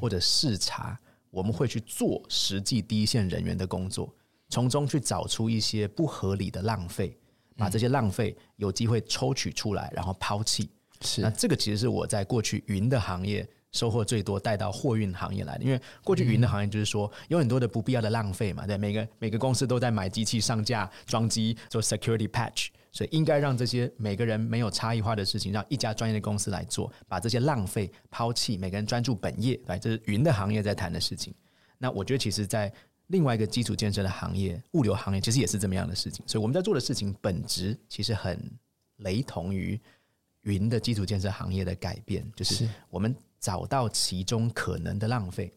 [0.00, 0.98] 或者视察，
[1.30, 4.14] 我们会去做实际第一线人员的工作，
[4.48, 7.16] 从中去找出一些不合理的浪费。
[7.56, 10.70] 把这些浪费有机会抽取出来，然后抛弃。
[11.00, 15.64] 是，那这个其实是我在过去云的行业收获最多，带到货运行业来的。
[15.64, 29.60] 因为过去云的行业就是说有很多的不必要的浪费嘛，对，每个每个公司都在买机器上架装机做 security patch，所以应该让这些每个人没有差异化的事情，让一家专业的公司来做，把这些浪费抛弃，每个人专注本业。
[29.66, 31.34] 来，这是云的行业在谈的事情。
[31.78, 32.72] 那我觉得其实，在
[33.08, 38.38] 另外一个基础建设的行业，物流行业其实也是这么样的事情，所以我们在做的事情本质其实很
[38.96, 39.80] 雷同于
[40.42, 45.52] 云的基础建设行业的改变， 就是我们找到其中可能的浪费，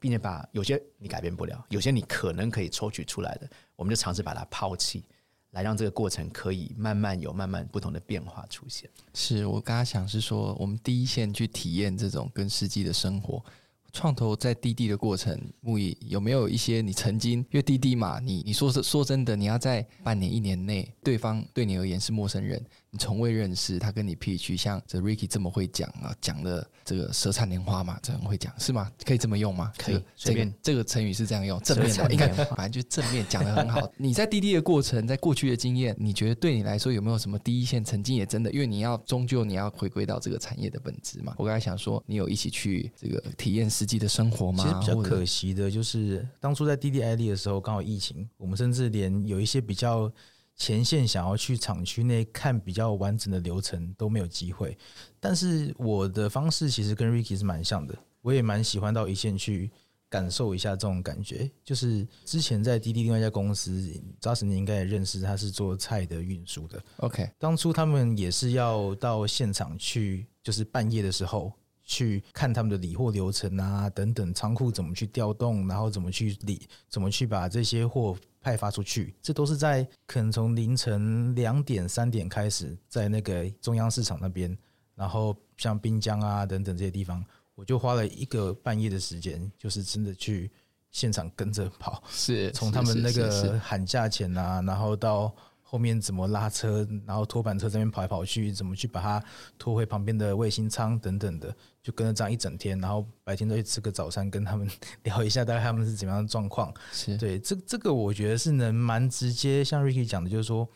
[0.00, 5.04] 并且把有些你改变不了，有些你可能可以抽取出来的，我们就尝试把它抛弃，
[5.52, 8.88] 来让这个过程可以慢慢有慢慢不同的变化出现。
[9.14, 13.44] 是我刚刚想是说，我们第一线去体验这种跟实际的生活。
[13.90, 18.20] 创投在滴滴的过程，木易有没有一些你曾经因为滴滴嘛？
[18.20, 22.62] 你你说是说真的，你要在半年一年内，对方对你而言是陌生人。
[22.98, 28.90] 你从未认识他，跟你 pitch 像这 Ricky 这么会讲啊，讲的这个舌灿莲花嘛，这很会讲是吗？
[29.06, 29.72] 可以这么用吗？
[29.78, 30.52] 可以，随便。
[30.60, 33.88] 这个成语是这样用，正面的，应该反正就正面讲的很好。
[33.96, 38.50] 你在滴滴的过程，在过去的经验，你觉得对你来说有没有什么第一线曾经也真的？
[38.50, 41.32] 因为你要终究你要回归到这个产业的本质嘛。
[41.38, 44.64] 我刚才想说，你有一起去这个体验实际的生活吗？
[44.64, 50.12] 其实比较可惜的就是当初在滴滴 ID 的时候，刚好疫情，我们甚至连有一些比较。
[50.58, 54.76] 前线想要去厂区内看比较完整的流程都没有机会，
[55.20, 59.70] 但是我的方式其实跟 Ricky 是蛮像的，我也蛮喜欢到一线去
[60.08, 61.48] 感受一下这种感觉。
[61.64, 63.88] 就是之前在滴滴另外一家公司，
[64.20, 66.82] 扎实你应该也认识，他是做菜的运输的。
[66.96, 71.52] OK，当初他们也是要到现场去，就是半夜的时候
[71.84, 78.16] 去看他们的理货流程啊，等等仓库怎么去调动，然后怎么去理，怎么去把这些货。
[78.40, 84.56] 派发出去，这都是在可能从凌晨两点、三点开始，在那个中央市场那边，
[84.94, 87.24] 然后像滨江啊等等这些地方，
[87.54, 90.50] 我就花了一个半夜的时间，就是真的去
[90.90, 95.34] 现场跟着跑，是从他们那个喊价钱啊，然后到。
[95.70, 99.22] 后面怎么拉车，然后拖板车这边跑来跑去，怎么去把它
[99.58, 104.66] 拖回旁边的卫星舱等等的，就跟着这样一整天，然后白天都去吃个早餐，跟他们
[105.02, 106.72] 聊一下大概他们是怎么样的状况。
[106.90, 110.66] 是对，这这个我觉得是能蛮直接，像 Ricky 讲的，就是说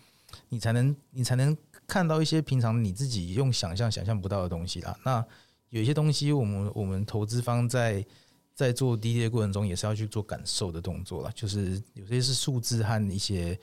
[0.51, 4.95] 你才能你才能看到一些平常你自己用想象想象不到的东西啦。
[5.07, 5.25] 那
[5.71, 8.05] 有一些东西，我们我们投资方在
[8.55, 13.59] 在做滴滴的过程中，也是要去做感受的动作啦，就是有些是数字和一些。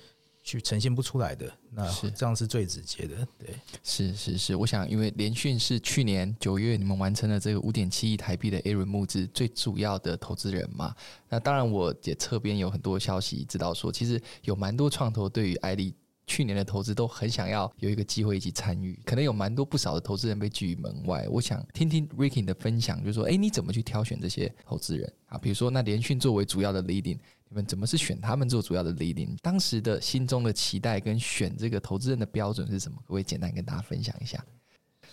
[0.49, 3.27] 去呈现不出来的，那是这样是最直接的。
[3.37, 10.95] 对，是是是，我想，因为联讯是去年九月你们完成了这个五点七亿台币的 A 轮募资最主要的投资人嘛。
[11.29, 15.93] 那当然，我也侧边有很多消息知道说，其实有蛮多创投对于艾利
[16.25, 21.27] 去年的投资都很想要有一个机会一起参与，可能有蛮多不少的投资人被拒于门外。
[21.29, 25.37] 我想听听 Ricky 的分享，就是说，哎，你怎么去挑选这些投资人啊？
[25.37, 27.19] 比如说，那联讯作为主要的 leading。
[27.49, 32.97] 你们怎么是选他们做主要的领领当时的心中的期待跟选这个投资人的标准是什么？
[33.01, 34.43] 可不可以简单跟大家分享一下？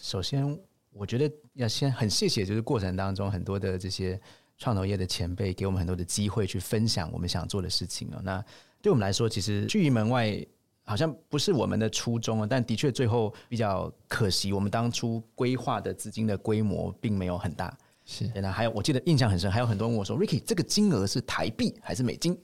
[0.03, 0.59] 首先，
[0.93, 4.21] 我觉得要先很谢谢，就是过程当中很多的这些
[4.59, 8.21] 创投业的前辈给我们很多的机会去分享我们想做的事情啊。
[8.23, 8.45] 那
[8.83, 10.39] 对我们来说，其实拒于门外
[10.85, 12.47] 好像不是我们的初衷啊。
[12.49, 17.77] 但的确，最后比较可惜，我们当初规划的资金的规模并没有很大。
[18.07, 22.39] 是，那还有，我记得印象很深，还有很多人问我说：“Ricky，这个金额是台币还是美金？”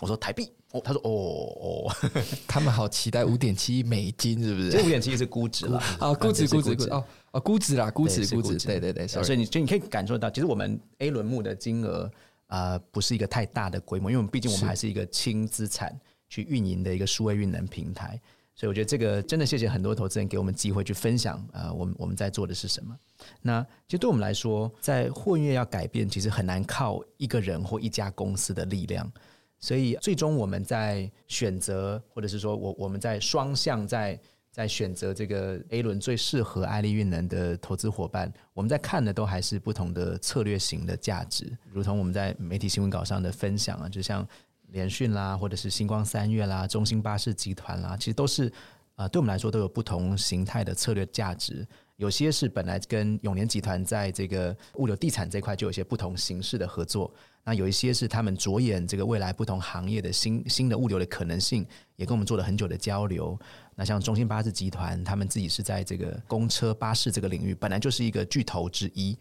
[0.00, 1.96] 我说：“台币。”哦，他说：“哦哦，
[2.46, 4.70] 他们好期待五点七亿美金，是不是？
[4.70, 12.02] 这五点七亿是估值了啊， 估值，估值，估值哦哦，估值啦，估值，估值，对对对，所以你就你可以感受到，其实我们 A 轮目的金额
[12.48, 15.98] 啊、呃，不是一个太大的规模，因为我们毕竟我们还是一个轻资产
[16.28, 18.20] 去运营的一个数位运能平台。
[18.58, 22.92] 所以我觉得这个真的谢谢很多投资人给我们机会去分享啊、呃，我们我们在做的是什么。
[23.40, 29.08] 那其实对我们来说，在货运业要改变，其实很难靠一个人或一家公司的力量。
[29.60, 34.18] 所以最终我们在选择，或者是说我我们在双向在
[34.50, 44.26] 在选择这个 A 轮最适合爱立运能的投资伙伴，我们在看的都还是不同的策略型的价值，如同我们在媒体新闻稿上的分享啊，就像。
[44.70, 48.48] 联讯啦，或者是星光三月啦，中兴巴士集团啦，其实都是
[48.94, 51.66] 啊、呃，对我们来说都有不同形态的策略价值。
[51.96, 57.12] 有些是本来跟永联集团在这个物流地产这块就有些不同形式的合作。
[57.42, 61.66] 那有一些是他们着眼这个未来不同行业的新新的物流的可能性，
[61.96, 63.36] 也跟我们做了很久的交流。
[63.74, 69.18] 那像中兴巴士集团，他们自己是在这个公车巴士这个领域，本来就是一个巨头之一。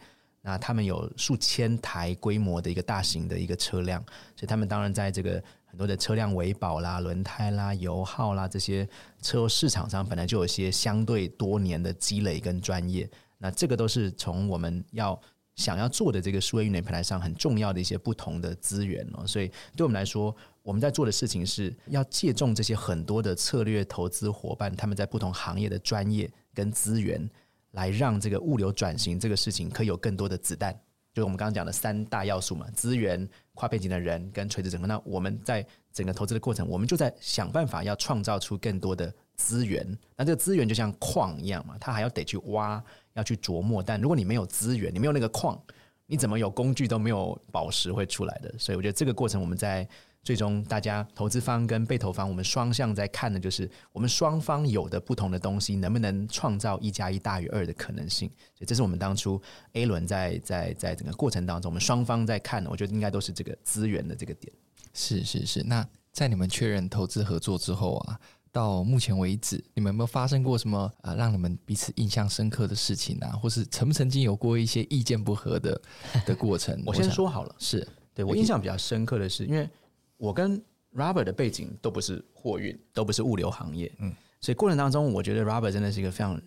[0.47, 4.01] 那他们有数千台规模的一个大型的一个车辆，
[4.33, 8.87] 所以他们当然在这个很多的车辆维保啦、轮胎啦、油耗啦这些
[9.21, 13.09] 车市场上，本来就有一些相对多年的积累跟专业。
[13.37, 15.19] 那这个都是从我们要
[15.57, 19.27] 想要做的这个数位运能平台上很重要的一些不同的资源哦。
[19.27, 20.33] 所以对我们来说，
[20.63, 27.29] 我们在做的事情是要借重这些很多的策略投资伙伴他们在不同行业的专业跟资源。
[27.77, 30.73] 来让这个物流转型这个事情可以有更多的子弹，
[31.13, 34.87] 就是我们刚刚讲的三大要素嘛，资源、跨背景的人跟垂直整合。
[34.87, 35.63] 那我们在
[35.93, 39.85] 整个投资的过程，我们就在想办法要创造出更多的资源。
[40.15, 43.83] 那这个资源就像矿一样嘛，它还要得去挖，要去琢磨。
[43.83, 45.61] 但如果你没有资源，你没有那个矿，
[46.07, 48.51] 你怎么有工具都没有宝石会出来的。
[48.57, 49.87] 所以我觉得这个过程我们在。
[50.27, 58.27] 最终，大家投资方跟被投方，我们双向在看的就是我们双方有的不同的东西，能不能创造一加一大于二的可能性？
[58.53, 64.51] 所以，这是我们当初 A 轮在在在整个过程当中，我们双方在看的，我觉得应该都是这个资源的这个点。
[64.93, 65.63] 是是是。
[65.63, 68.19] 那在你们确认投资合作之后啊，
[68.51, 73.31] 到目前为止，你们有没有发生过什么啊让你们彼此印象深刻的事情啊？
[73.41, 75.81] 或是曾不曾经有过一些意见不合的
[76.25, 76.77] 的过程？
[76.85, 79.69] 我先说好了，是对我印象比较深刻的是，因为。
[80.17, 80.61] 我跟
[80.95, 84.11] Robert 的背景都不是货运，都不是物流行业，嗯，
[84.41, 86.41] 所以过程当中，我觉得 Robert 真的是一个非常，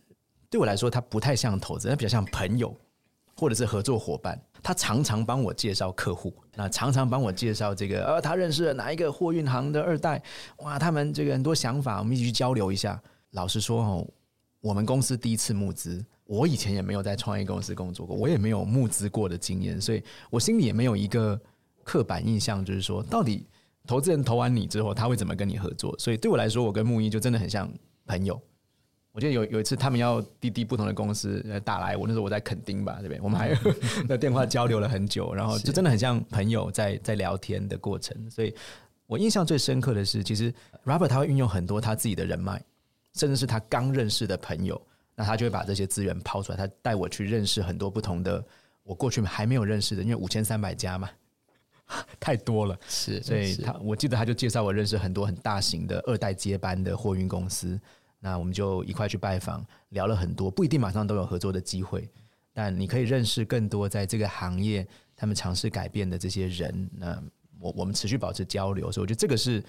[0.49, 2.77] 对我来说，他不太像投资人，他比较像朋友
[3.37, 4.41] 或者是合作伙伴。
[4.63, 10.23] 他常常帮我介绍客户，那常常帮我介绍这个，呃，他认识了哪一个货运行的二代，
[10.59, 13.01] 哇，他们这个很多想法，我们一起去交流一下。
[13.31, 14.07] 老实说哦，
[14.61, 21.41] 我们公司第一次募资，我以前也没有在创业公司工作过，我也没有募资过的经验，所以我心里也没有一个
[21.85, 23.47] 刻板印象，就是说到底。
[23.91, 25.93] 投资人投完你之后，他会怎么跟你合作？
[25.99, 27.69] 所以对我来说，我跟木一就真的很像
[28.07, 28.41] 朋友。
[29.11, 33.53] 我记得有有一次，他们要滴滴不同的公司打来，我那时候我在垦丁吧，这边我们还
[34.09, 38.31] 在电话交流了很久，然后就真的很像朋友在在聊天的过程。
[38.31, 38.55] 所以
[39.09, 42.63] 我印象最深刻的是，其实 Robert 他会运用很多他自己的人脉，
[43.15, 44.81] 甚至是他刚认识的朋友，
[45.17, 48.45] 那他就会把这些资源抛出来，他带我去认识很多不同的
[48.85, 51.11] 我过去还没有认识的，因为五千三百家嘛。
[52.21, 57.79] 太多了，是，所以他我记得他就介绍我认识很多很大型的二代接班的货运公司，
[58.21, 62.09] 那我们就一块去拜访，聊了很多，不一定马上都有合作的机会，
[62.53, 64.87] 但你可以认识更多在这个行业
[65.17, 67.23] 他们尝试改变的这些人，那
[67.59, 69.63] 我我们持续保持交流，所以我觉得这个是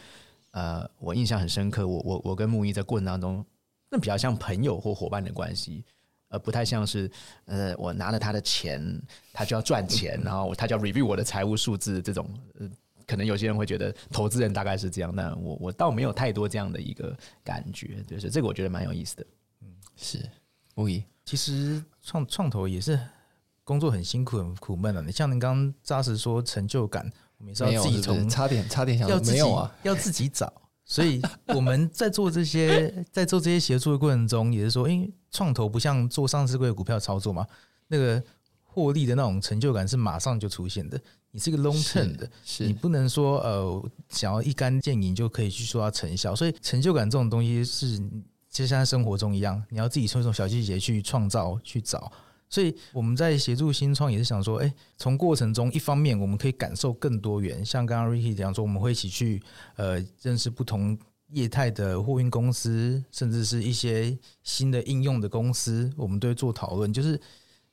[0.51, 3.43] 呃我印象很深刻，我我我跟木易在过程当中，
[3.89, 5.83] 那比较像朋友或伙伴的关系。
[6.31, 7.11] 呃，不太像是，
[7.45, 8.81] 呃，我拿了他的钱，
[9.33, 12.27] 他就要赚钱，然后他就要 review 我的财务数字这种，
[12.57, 12.69] 呃，
[13.05, 19.25] 可能有些人会觉得投资人大概是这样，但我我倒没有太多这样的一个感觉，就是这个我觉得蛮有意思的。
[19.61, 19.67] 嗯，
[19.97, 20.29] 是，
[20.75, 22.97] 无疑，其实创创投也是
[23.65, 25.01] 工作很辛苦很苦闷的。
[25.01, 30.51] 你像您刚刚扎实说成就感，我们是要自己从差点差点想要自己没有啊，要自己找。
[30.91, 31.21] 所以
[31.55, 37.47] 我们在做这些， 在做这些协助的过程中，也是说，因为创投不像做上市柜的股票操作嘛，
[37.87, 38.21] 那个
[38.65, 40.99] 获利的那种成就感是马上就出现的。
[41.31, 46.35] 你是个 long term 的，是你不能说呃想要一竿见影就可以去说它成效。
[46.35, 47.97] 所以成就感这种东西是
[48.49, 52.11] 就像在生活中一样，你要自己从这种小细节去创造去找。
[52.51, 59.41] 所以我们在协助新创也是想说，哎，从过程中一方面我们可以感受更多元，像刚刚 Ricky 讲说，我们会一起去
[59.77, 60.99] 呃认识不同
[61.29, 66.91] 业态的货运公司，甚至是一些新的应用的公司，我们都会做讨论。
[66.91, 67.17] 就是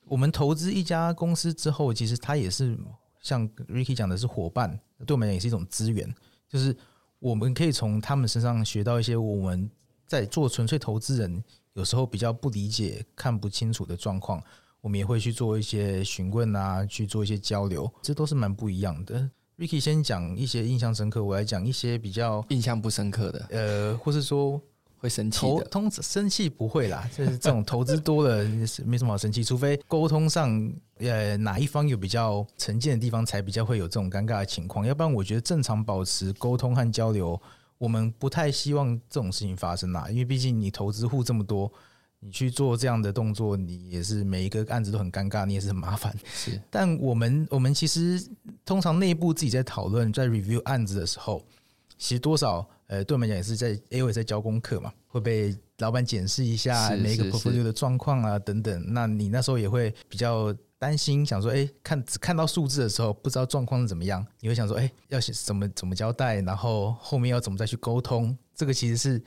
[0.04, 2.78] 我们投资一家公司之后，其实它也是
[3.20, 6.08] 像 Ricky 讲的是伙伴，对我们也是一种资源，
[6.48, 6.76] 就是
[7.18, 9.68] 我们可以从他们身上学到一些我们
[10.06, 14.40] 在做纯粹投资人有时候比较不理解、看不清楚的状况。
[14.80, 19.28] 我们也会去做一些询问啊，去做一些交流，这都是蛮不一样的。
[19.58, 24.60] Ricky 先讲一些印象深刻，我来讲一些比较印象不深刻的，呃，或是说
[24.98, 25.64] 会生气的。
[25.64, 28.44] 通生气不会啦，就是这种投资多了
[28.86, 34.86] 没什么好生气，除非沟通上呃哪一方有比较成见的地方，才比较会有这种尴尬的情况。
[34.86, 37.40] 要不然，我觉得正常保持沟通和交流，
[37.78, 40.08] 我们不太希望这种事情发生啦。
[40.08, 41.68] 因为毕竟你投资户这么多。
[42.20, 46.12] 你去做这样的动作，你也是每一个案子都很尴尬，你也是很麻烦。
[46.26, 48.20] 是，但我们我们其实
[48.64, 51.40] 通常内部自己在讨论，在 review 案子的时候，
[51.96, 58.84] 其实多少呃，对我们讲也是在 A 位在教功课嘛，会被老板检视一下每一个 portfolio 的状况啊等等。
[58.92, 69.22] 那你那时候也会比较担心，想说，哎，看只看到数字的时候，不知道状况是怎么样，你会想说，哎，要写怎么怎么交代，然后后面要怎么再去沟通，这个其实是。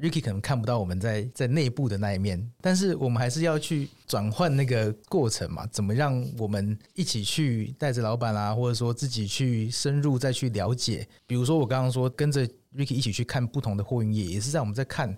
[0.00, 5.66] Ricky 可能看不到我们在在内部的那一面，但是我们还是要去转换那个过程嘛？
[5.68, 11.08] 怎么让我们一起去带着老板啊，或者说自己去深入再去了解？
[11.26, 15.16] 比如说我刚刚说跟着 Ricky 一起去看不同的货运业，也是在我们在看，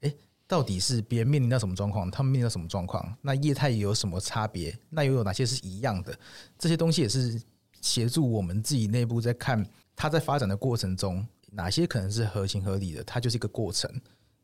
[0.00, 0.12] 哎，
[0.48, 3.16] 到底是别人面临到什么状况，他们面临到什么状况？
[3.22, 4.76] 那业态有什么差别？
[4.90, 6.12] 那又有哪些是一样的？
[6.58, 7.40] 这些东西也是
[7.80, 9.64] 协助我们自己内部在看
[9.94, 13.04] 它在发展的过程中，哪些可能是合情合理的？
[13.04, 13.88] 它就是一个过程。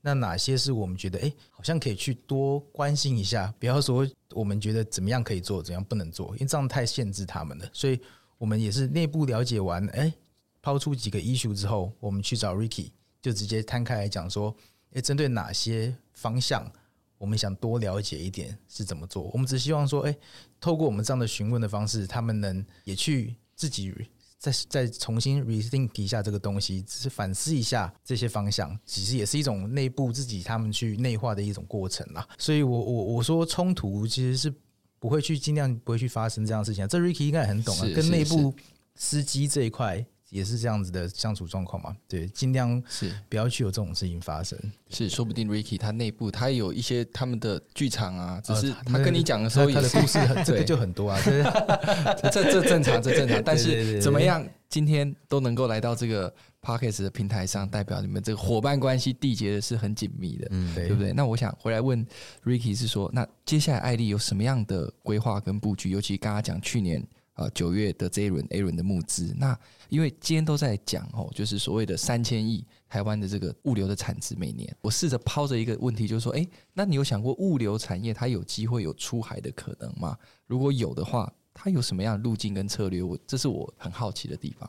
[0.05, 3.55] 那哪些是我们觉得哎、好像可以去多关心一下？
[3.61, 7.71] 不要说我们觉得怎么样可以做，怎样不能做，因为这样太限制他们了。
[7.73, 8.01] 所以
[8.37, 10.13] 我们也是内部了解完，哎、
[10.61, 12.91] 抛出几个 issue 之后，我们去找 Ricky，
[13.23, 14.53] 就直接摊开来讲说，
[14.95, 16.69] 哎、针对哪些方向，
[17.17, 19.31] 我们想多了解一点是怎么做。
[19.33, 20.17] 我们只希望说，哎、
[20.61, 23.95] 透过我们这样的询问的方式，他们能也去自己。
[24.43, 32.29] 再再重新 rethink 一下这个东西，只是反思一下这些方向，其实也是一种内部自己他们去内化的一种过程啦。
[32.37, 34.53] 所以我我我说冲突其实是
[34.99, 38.53] 不会去尽量不会去发生这样的事情，这 Ricky 应该也很懂啊，跟内部
[38.97, 40.05] 司机这一块。
[40.33, 41.95] 也是这样子的相处状况嘛？
[42.09, 44.59] 对，尽量是不要去有这种事情发生。
[44.89, 51.21] 是，说不定 Ricky 他内部他有一些他们的剧场啊，只是他跟你讲的时候，他的故事很 这个就很多啊。
[51.23, 53.41] 这 这正常，这正常。
[53.45, 61.13] 但是怎么样，今天都能够来到这个 Parkes 的平台上，代表你们这个伙伴关系缔结的是很紧密的，嗯，对不对？
[61.13, 62.07] 那我想回来问
[62.45, 65.91] Ricky 是说，那接下来艾丽有什么样的规划跟布局？
[65.91, 67.07] 尤其刚刚讲去年。
[67.35, 69.59] 呃，九月的这一轮 A 轮的募资，那
[69.93, 80.17] 因为今天都在讲哦，就是所谓的三千亿台湾的这个物流的产值每年，我试着抛着一个问题，就是说，诶，那你有想过物流产业它有机会有出海的可能吗？
[80.47, 83.03] 如果有的话，它有什么样的路径跟策略？
[83.03, 84.67] 我这是我很好奇的地方。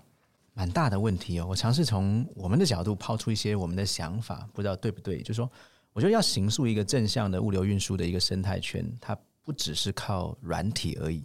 [0.53, 5.21] 蛮大的问题哦，我尝试从我们的角度抛出一些我们的想法，不知道对不对？
[5.21, 5.49] 就是说，
[5.93, 11.24] 我觉得要形塑一个正向的物流运输的一个生态圈，它不只是靠软体而已。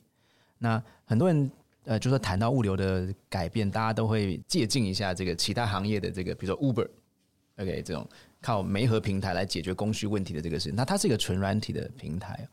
[0.57, 1.51] 那很多人
[1.85, 8.07] 呃，就说谈到物流的改变，大家都会借鉴一下这个其他行业的这个，比如说 Uber，OK，这种
[8.41, 10.77] 靠媒合平台来解决供需问题的这个事情。
[10.77, 12.47] 那它是一个纯软体的平台。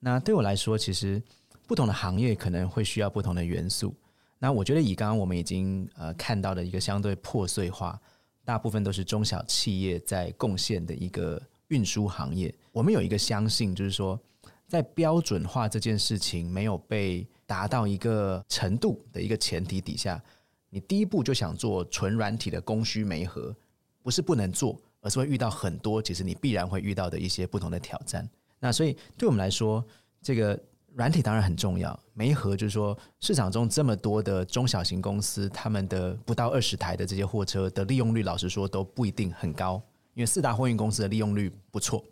[0.00, 1.22] 那对我来说，其实
[1.66, 3.94] 不同的行业可能会需要不同的元素。
[4.38, 7.98] 那我觉得以刚刚我们已经呃看到的一个相对破碎化，
[8.44, 12.54] 大部分都是中小企业在贡献的一个运输行业。
[12.70, 14.20] 我们有一个相信，就是说。
[14.66, 20.22] 在标准化这件事情没有被达到一个程度的一个前提底下，
[20.70, 23.54] 你第一步就想做纯软体的供需媒合，
[24.02, 28.28] 不是不能做，而是会遇到很多其实你必然会遇到的一些不同的挑战。
[28.58, 29.84] 那所以对我们来说，
[30.22, 30.58] 这个
[30.94, 31.98] 软体当然很重要。
[32.12, 39.82] 媒合就是说，市场中这么多的中小型公司，他们的不到二十台的这些货车的利用率，老实说都不一定很高，
[40.14, 42.02] 因为四大货运公司的利用率不错。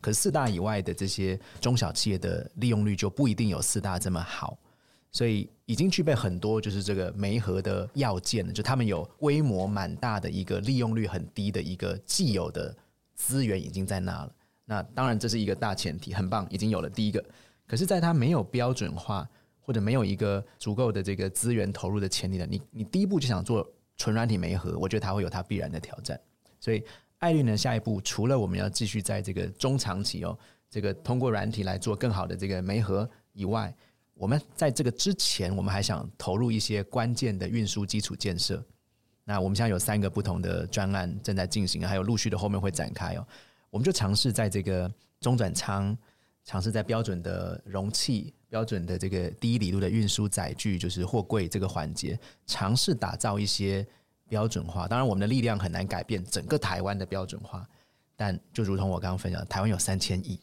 [0.00, 4.58] 可是四大以外的这些中小企业的利用率就不一定有四大这么好，
[5.12, 12.74] 所以已经具备很多就是这个媒合的要件了，就他们有规模蛮大的一个利用率很低的一个既有的
[13.14, 14.32] 资源已经在那了。
[14.64, 17.24] 那当然这是一个大前提，很棒，已经有了第一个。
[17.66, 19.28] 可是，在它没有标准化
[19.60, 23.64] 或者没有一个足够的这个资源投入的前提的，你你第一步就想做
[23.96, 26.20] 纯软体媒合，我觉得它会有它必然的挑战，
[26.58, 26.82] 所以。
[27.22, 27.56] 艾律呢？
[27.56, 30.36] 下一步除了我们要继续在这个中长期哦，
[30.68, 33.72] 这个通过软体来做更好的这个媒合以外，
[34.22, 38.64] 我们在这个之前，我们还想投入一些关键的运输基础建设。
[39.24, 43.26] 那我们现在有三个不同的专案正在进行，还有陆续的后面会展开哦。
[43.68, 44.88] 我们就尝试在这个
[45.20, 45.98] 中转舱，
[46.44, 52.16] 尝试在标准的容器、标准的这个第一里路的运输载具，就是货柜这个环节，
[52.46, 53.84] 尝试打造一些。
[54.28, 57.68] 标准化，当然我们的力量很难改变整个台湾的标准化，
[58.16, 60.40] 但就如同我刚刚分享，台湾有三千亿，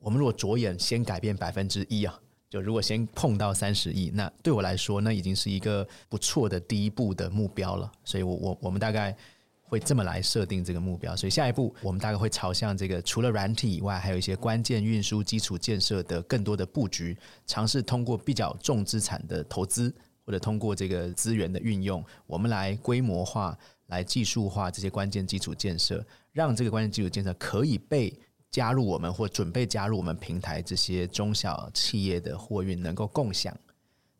[0.00, 2.18] 我们如果着眼先改变百分之一啊，
[2.52, 7.90] 就如果先碰到三十亿，那对我来说，那已经是一个不错的第一步的目标了。
[8.04, 9.16] 所以我，我我们大概
[9.62, 11.16] 会这么来设定这个目标。
[11.16, 19.90] 所以下一步我们大概会朝向这个除了软体以外，还有一些关键运输基础建设的更多的布局，尝试通过比较重资产的投资，
[20.26, 28.14] 或者通过这个资源的运用，我们来规模化、来技术化这些关键基础建设，让这个关键基础建设可以被
[28.52, 33.52] 加入我们或准备加入我们平台这些中小企业的货运能够共享。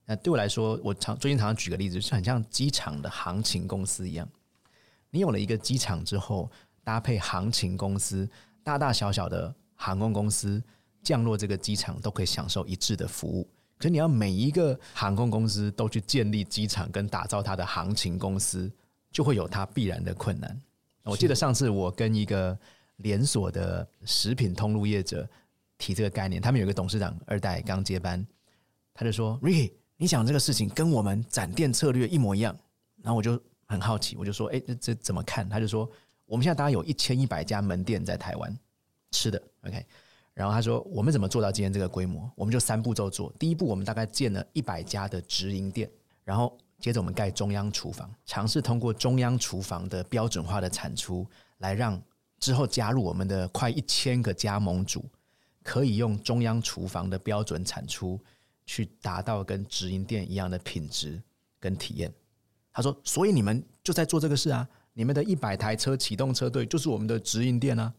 [0.06, 4.28] 那对我来说，我常最近常常举个例子，就是很像机场的航勤公司一样。
[5.10, 6.50] 你有了一个机场之后，
[6.82, 8.28] 搭配航勤公司，
[8.64, 10.60] 大大小小的航空公司
[11.02, 13.48] 降落这个机场都可以享受一致的服务。
[13.76, 18.72] 可是你要每一个航空公司都去建立机场跟打造它的航勤公司，
[19.10, 20.60] 就会有它必然的困难。
[21.04, 22.58] 我记得上次我跟一个
[22.96, 25.28] 连锁的食品通路业者
[25.78, 28.26] 提这个概念，他们有一个董事长二代刚接班，
[28.94, 32.58] 他就说：“Ricky。”你想这个事情跟我们展店策略一模一样，
[33.02, 35.88] 然后我就很好奇，我就说：“哎，这这怎么看？”他就说
[36.26, 38.58] ：“我们现在大概有一千一百家门店在台湾
[39.12, 39.86] 吃的，OK。”
[40.34, 42.28] 然后他说：“我们怎么做到今天这个规模？
[42.34, 43.32] 我们就三步骤做。
[43.38, 45.88] 第一步，我们大概建了一百家的直营店，
[46.24, 51.24] 然后接着我们盖中央厨房，尝试通过中央厨房的标准化的产出，
[51.58, 52.02] 来让
[52.42, 55.02] 之后加入我们的快一千个加盟主
[55.62, 58.20] 可以用中央厨房的标准产出。”
[58.64, 61.20] 去达到跟直营店一样的品质
[61.58, 62.10] 跟体验。
[62.72, 64.66] 他说：“所以你们就在做这个事啊！
[64.94, 67.92] 你们的一百台车启动车队就是我们的直营店啊！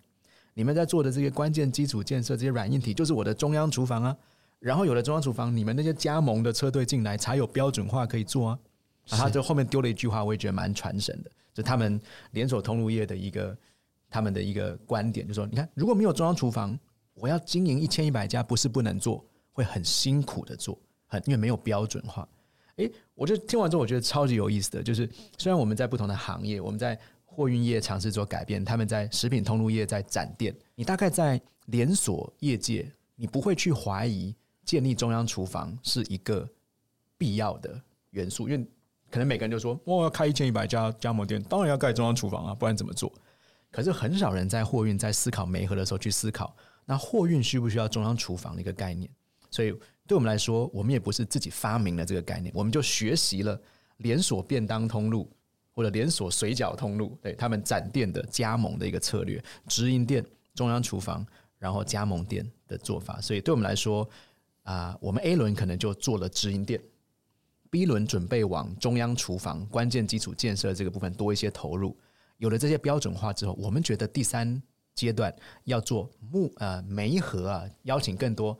[0.54, 4.18] 你们在做的这些关键基础建设、这些软硬体就是我的中央厨房啊！
[4.60, 8.60] 然后有了中央厨房，你们那些加盟的车队进来才有标准化可以做啊！”
[9.10, 12.00] 然后他就后面丢了一句话，我也觉得蛮传神的，就他们
[12.32, 13.56] 连锁通路业的一个
[14.14, 16.78] 他们的一个观点，就是说：“你看，如果没有中央厨房，
[17.16, 22.28] 我要经营一千一百家，不是不能做。”会很辛苦的做，很因为没有标准化。
[22.78, 25.08] 诶，我就听完之后，我觉得超级有意思的，就是
[25.38, 34.36] 虽然我们在不同的行业，我们在货运业尝试做改变，他们在食品通路业在展店，你大概在连锁业界，你不会去怀疑
[34.66, 36.50] 建立中央厨房是一个
[37.16, 38.68] 必要的元素，因为
[39.12, 43.14] 可能每个人就说，我要开一千一百家加盟店，当然要盖中央厨房啊，不然怎么做？
[43.74, 46.56] 可是很少人在货运在思考煤核的时候去思考，
[46.86, 49.10] 那货运需不需要中央厨房的一个概念？
[49.50, 49.72] 所以，
[50.08, 53.60] 对我们来说，我们也不是自己发明了这个概念，我们就学习了
[53.98, 55.28] 连锁便当通路
[55.72, 61.26] 或者连锁水饺通路，对他们展店的加盟的一个策略，直营店、中央厨房，
[61.58, 63.20] 然后加盟店的做法。
[63.20, 64.08] 所以，对我们来说，
[64.64, 66.80] 啊，我们 A 轮可能就做了直营店
[67.72, 71.98] ，B 轮准备往中央厨房关键基础建设这个部分多一些投入。
[72.44, 74.62] 有了这些标准化之后，我们觉得第三
[74.94, 75.34] 阶段
[75.64, 78.58] 要做木呃媒合啊，邀请更多。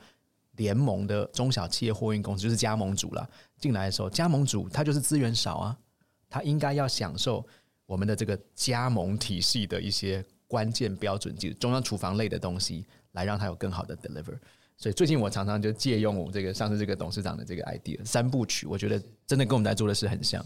[0.56, 3.30] 联盟的中小企业货运公司就是加盟主了。
[3.58, 5.78] 进来的时候，加盟主他就是资源少啊，
[6.30, 7.46] 他应该要享受
[7.86, 14.38] 我们的这个加盟体系的一些关键标准，就是中央厨房类的东西，来让他有更好的 deliver。
[14.78, 20.42] 所以最近我常常就借用我们这个上次这个董事长的这个 idea 三部曲，我觉得真的跟我们在做的事很像。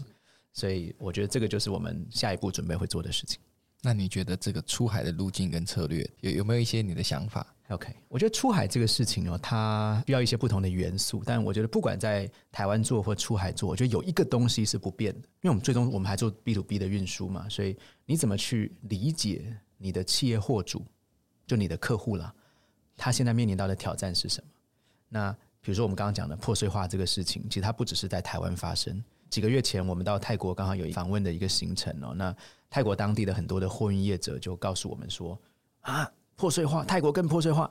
[0.58, 3.38] 所以我觉得这个就是我们下一步准备会做的事情。
[3.80, 11.22] 那你觉得这个出海的路径跟策略有有没有一些你的想法？OK，我觉得出海这个事情哦，它需要一些不同的元素。
[11.24, 20.84] 但我觉得不管在台湾做或出海做，我觉得有一个东西是不变的，因为我们最终我们还做 B to B 的运输嘛，所以你怎么去理解你的企业货主，
[21.46, 22.34] 就你的客户啦，
[22.96, 24.50] 他现在面临到的挑战是什么？
[25.08, 29.00] 那比如说我们刚刚讲的破碎化这个事情，其实它不只是在台湾发生。
[29.30, 32.34] 几个月前我们到泰国刚好有访问的一个行程哦，那
[32.68, 35.38] 泰国当地的很多的货运业者就告诉我们说
[35.80, 36.10] 啊。
[36.40, 37.68] 破碎化，泰国更破碎化。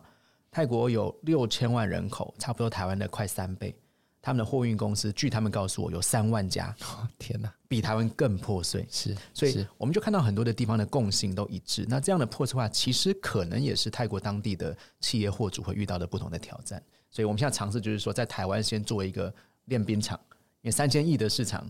[0.51, 3.74] 泰国有六千万人口，差不多台湾的快三倍。
[4.22, 6.76] 他们的货运公司，据他们告诉我，有三万家。
[6.82, 8.86] 哦， 天哪，比台湾更破碎。
[8.91, 11.86] 是，所以我们就看到很多的地方的共性都一致。
[11.88, 16.84] 那这样的破碎化，其实可能也是泰国当地的企业货主会遇到的不同的挑战。
[17.10, 19.34] 所以我们现在尝试就是说，在台湾先做一个
[19.68, 20.20] 练兵场，
[20.62, 21.70] 因为三千亿的市场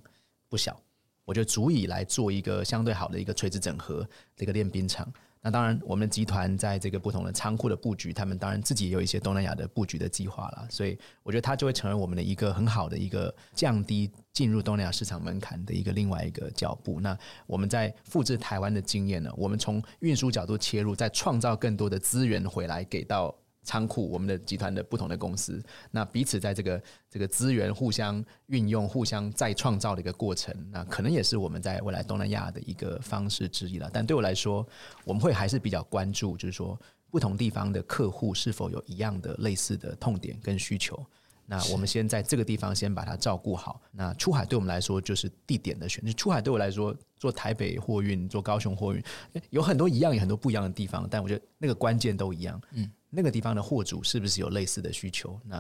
[0.50, 0.80] 不小，
[1.26, 5.12] 我觉得足以来做一个相对好的一个垂直整合这个练兵场。
[5.40, 10.68] 那当然，我们集团在这个不同的仓库的布局，他们当然自己也有一些东南亚的布局的计划了。
[10.70, 17.00] 所以，我觉得它就会成为我们的一个很好的一个降低进入东南亚市场门槛的一个另外一个脚步。
[17.00, 23.34] 那我们在复制台湾的经验呢，我们从运输角度切入，再创造更多的资源回来给到。
[23.68, 25.62] 仓库，我们的集团的不同的公司，
[25.92, 33.90] 那彼此在这个这个资源互相运用、互相再创造的一个过程，那可能也是我们在未来东南亚的一个方式之一了。
[33.92, 34.66] 但对我来说，
[35.04, 36.80] 我们会还是比较关注，就是说
[37.12, 41.06] 不同地方的客户是否有一样的类似的痛点跟需求。
[41.50, 43.82] 那我们先在这个地方先把它照顾好。
[43.90, 46.12] 那出海对我们来说就是地点的选择。
[46.12, 49.02] 出海对我来说，做台北货运、做高雄货运，
[49.50, 51.08] 有很多一样，有很多不一样的地方。
[51.10, 52.62] 但我觉得那个关键都一样。
[52.74, 55.40] 嗯，那个地方的货主是不是有类似的需求？
[55.46, 55.58] 那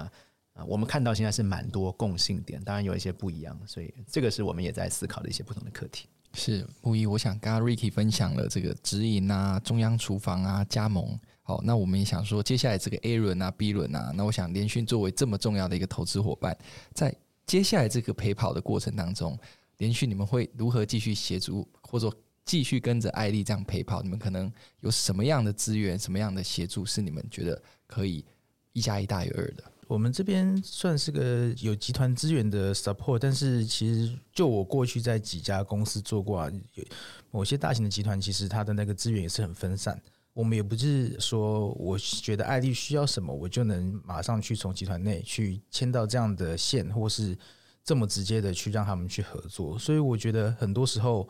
[0.52, 3.58] 啊，我们看到现在是蛮多共性点，当然有一些不一样。
[3.66, 6.10] 所以这个是我们也在思考的一些不同的课题。
[6.34, 11.18] 是木易，我想刚刚 Ricky 分享了这个直营啊、中央厨房啊、加盟。
[11.48, 16.58] 好，那我们也想说，接下来这个 A 轮啊、B 轮啊，那我想联讯作为这么重要的一个投资伙伴，
[16.94, 19.40] 在接下来这个陪跑的过程当中，
[19.78, 22.12] 联讯你们会如何继续协助，或者
[22.44, 24.04] 继续跟着爱丽这样陪跑？
[24.04, 28.26] 你们可能有什么样的资源、什么样的协助，是你们觉得可以
[28.74, 29.64] 一加一大于二的？
[29.88, 36.84] 我们这边算是个有集团资源的 support，但是其实就我过去在几家公司做过啊，有
[37.32, 39.98] 某些大型的集团，其实它的那个资源也是很分散。
[40.38, 47.36] 我们也不是说，我觉得爱丽需要什么，我就能马上去从集团内去签到这样的线，或是
[47.84, 49.80] 这么直接的去让他们去合作。
[49.80, 51.28] 所以我觉得很多时候，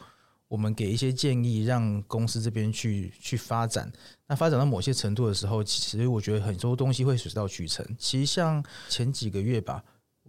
[0.50, 3.90] 我们给一些建议，让公司这边去去发展。
[4.28, 7.88] 那发展到某些程度的时候，其实我觉得很多东西会水到渠成。
[7.98, 9.82] 其实像前几个月吧，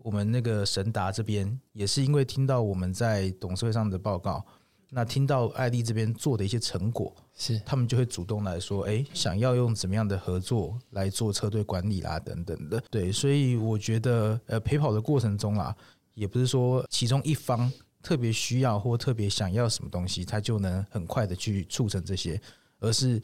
[0.05, 4.47] 我们那个神达这边也是因为听到我们在董事会上的报告。
[4.91, 12.83] 那听到爱丽这边做的一些成果，是他们就会主动来说，哎，想要用怎么样的合作来做车队管理啦，等等的。
[12.91, 15.75] 对，所以我觉得，呃，陪跑的过程中啊，
[16.15, 17.73] 也不是说其中一方
[18.03, 22.39] 特别需要或特别想要什么东西，他就能很快的去促成这些，
[22.81, 23.23] 而是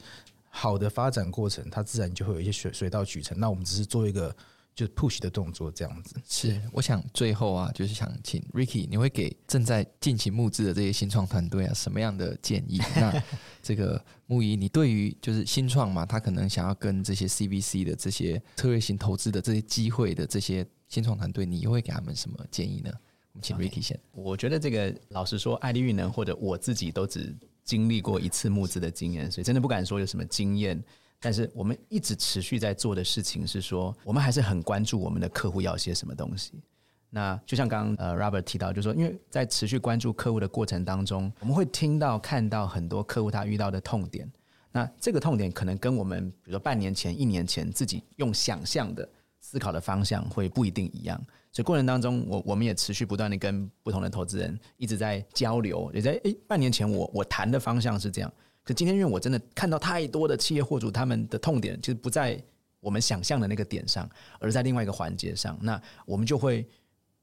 [0.49, 3.39] 好的发展过程，它自然就会有一些水水到渠成。
[3.39, 4.35] 那我们只是做一个。
[4.75, 12.81] 就 push 的动作这样子是，我想最后啊，就是想请 Ricky，你会给正在进行募资的这些新创团队啊，什么样的建议？
[12.97, 13.23] 那
[13.63, 22.91] 这个牧宜，你对于就是新创嘛，他可能想要跟这些 CVC 的这些策略型投资的这些机会的这些新创团队，你又会给他们什么建议呢？
[23.31, 23.95] 我们请 Ricky 先。
[23.95, 24.01] Okay.
[24.11, 30.83] 我觉得这个老实说，爱立运能或者我自己都只经历过一次募资的经验，所以真的不敢说有什么经验。
[31.25, 36.61] 但是我们一直持续在做的事情是说，我们还是很关注我们的客户要些什么东西。
[37.09, 44.31] 那就像刚刚呃 Robert 提到，就是说，因为在持续关注客户的过程当中，我们会听到看到很多客户他遇到的痛点。
[44.71, 49.09] 那这个痛点可能跟我们比如说半年前、一年前自己用想象的
[49.39, 51.19] 思考的方向会不一定一样。
[51.51, 58.31] 所以过程当中，我我们也持续不断的跟不同的投资人一直在交流，也在诶半年前我我谈的方向是这样。
[58.65, 62.37] 可今天，因为我真的看到太多的企业货主，他们的痛点其实不在
[62.79, 64.09] 我们想象的那个点上，
[64.39, 65.57] 而在另外一个环节上。
[65.61, 66.67] 那我们就会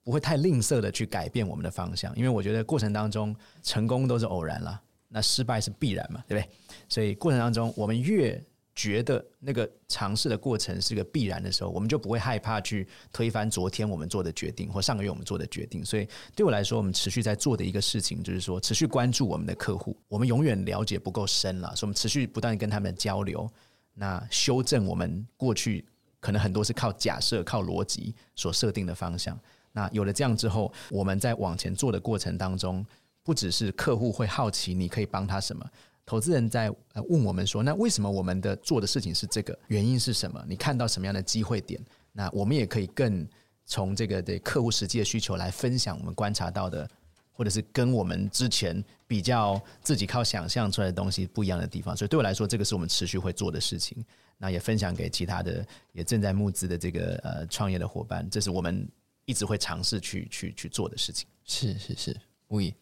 [0.04, 6.50] 不会太吝啬的去改变我们的方向，因为我觉得过程当中成功都是偶然了，那失败是必然嘛，对不对？
[6.88, 8.40] 所以过程当中，我们越
[8.74, 15.84] 觉得那个尝试的过程是个必然的时候，我们就不会害怕去推翻昨天我们做的决定或上个月我们做的决定。
[15.84, 19.96] 所以对我来说，我们持续在做的一个事情就是说，持续关注我们的客户。
[20.08, 23.46] 我们永远了解不够深了，所以我们持续不断跟他们交流，
[23.94, 25.84] 那修正我们过去
[26.18, 29.38] 可能很多是靠假设、靠逻辑所设定的方向。
[29.72, 32.84] 那有了这样之后，我们在往前做的过程当中，
[33.22, 35.64] 不只是客户会好奇你可以帮他什么。
[36.12, 36.70] 投资人在
[37.08, 39.58] 问我们说：“那为什么我们的做的事情是这个？
[39.68, 40.44] 原因是什么？
[40.46, 41.82] 你看到什么样的机会点？
[42.12, 43.26] 那我们也可以更
[43.64, 46.86] 从这个对客户实际的需求来分享我们观察到的，
[47.32, 51.96] 或者是跟我们之前比较自己靠想象出来的东西不一样的地方。
[51.96, 54.04] 所以对我来说，这个是我们持续会做的事情。
[54.36, 58.86] 那也分享给其他的也正在募资的这个呃创业的伙伴，这是我们
[59.24, 61.26] 一直会尝试去去去做的事情。
[61.46, 62.14] 是是是。”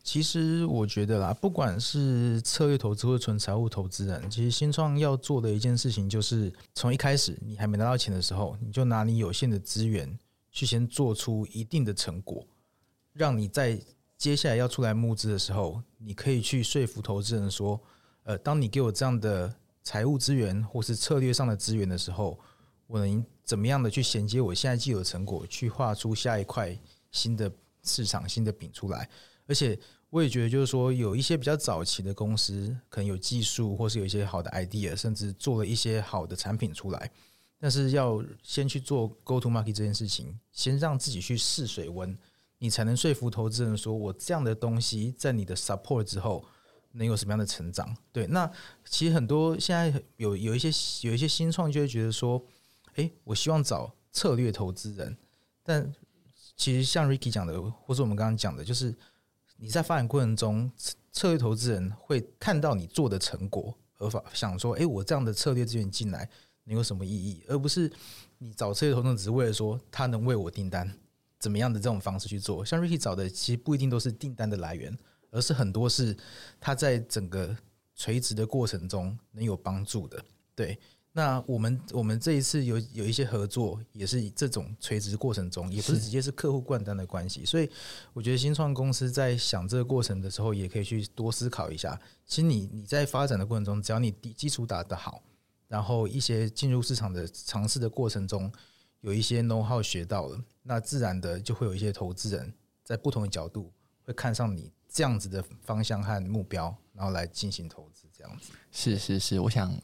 [0.02, 10.18] 其实我觉得啦，不管是策略投资或纯财务投资人，其实新创要做的一件事情，就是从一开始你还没拿到钱的时候，你就拿你有限的资源
[10.50, 12.44] 去先做出一定的成果，
[13.12, 13.80] 让你在
[14.18, 17.80] 接下来要出来募资的时候，你可以去说服投资人说，
[18.24, 22.38] 呃，当你给我这样的财务资源或是策略上的资源的时候，
[22.86, 26.76] 我能怎么样的去衔接我现在既有的成果，去画出下一块
[27.12, 27.50] 新的
[27.84, 29.08] 市场、新的饼出来。
[29.50, 29.76] 而且
[30.10, 37.10] 我也觉得，就是说，有一些比较早期的公司，可能有技术，或是有一些好的 idea，甚至做了一些好的产品出来。
[37.58, 42.16] 但是要先去做 go to market 这件事情，先让自己去试水温，
[42.58, 46.44] 你才能说服投资人说，我这样的东西在你的 support 之后，
[46.92, 47.92] 能有什么样的成长？
[48.12, 48.48] 对，那
[48.84, 50.70] 其实很多现在有有一些
[51.08, 52.40] 有一些新创就会觉得说，
[52.94, 55.16] 诶，我希望找策略投资人，
[55.64, 55.92] 但
[56.56, 58.94] 其实像 Ricky 讲的，或是我们刚刚讲的，就是。
[59.62, 60.70] 你在发展过程中，
[61.12, 66.28] 策略投资人会看到你做的成果，而想说：“诶，我这样的策略资源进来，
[66.64, 67.92] 能有什么意义，而不是
[68.38, 70.90] 你找策略投资人只是为了说他能为我订单
[71.38, 72.64] 怎么样的这种方式去做。
[72.64, 74.96] 像 Ricky 找的其实不一定都是订单的来源，
[75.30, 76.16] 而是很多是
[76.58, 77.54] 他在整个
[77.94, 80.78] 垂直的过程中能有帮助的，对。
[81.12, 87.68] 那我们我们这一次有有一些合作，也是这种垂直过程中，也不是直接是客户贯单的关系，所以
[88.12, 92.00] 我觉得新创公司在想这个过程的时候，也可以去多思考一下。
[92.26, 95.20] 其实你你在发展的过程中，只要你底基础打得好，
[95.66, 98.50] 然后一些进入市场的尝试的过程中，
[99.00, 102.54] 有一些 know how 学到了，那自然的就会有一些投资人
[102.84, 103.72] 在不同的角度
[104.04, 108.06] 会看上你这样子的方向和目标，然后来进行投资。
[108.16, 109.76] 这样子是是是，我想。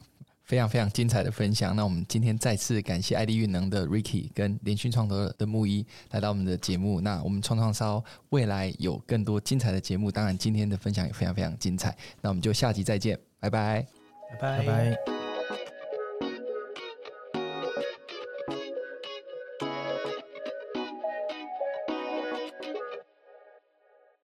[0.47, 1.77] 非常非常精彩的分享。
[1.77, 7.01] 那我们今天再次感谢爱迪运能的 Ricky 跟联讯创投的木一来到我们的节目。
[7.01, 11.95] 那我们创创烧未来有更多精彩的节目，当然今天的分享也非常非常精彩。
[12.21, 13.87] 那我们就下集再见，拜，拜拜。
[14.39, 15.16] 拜拜。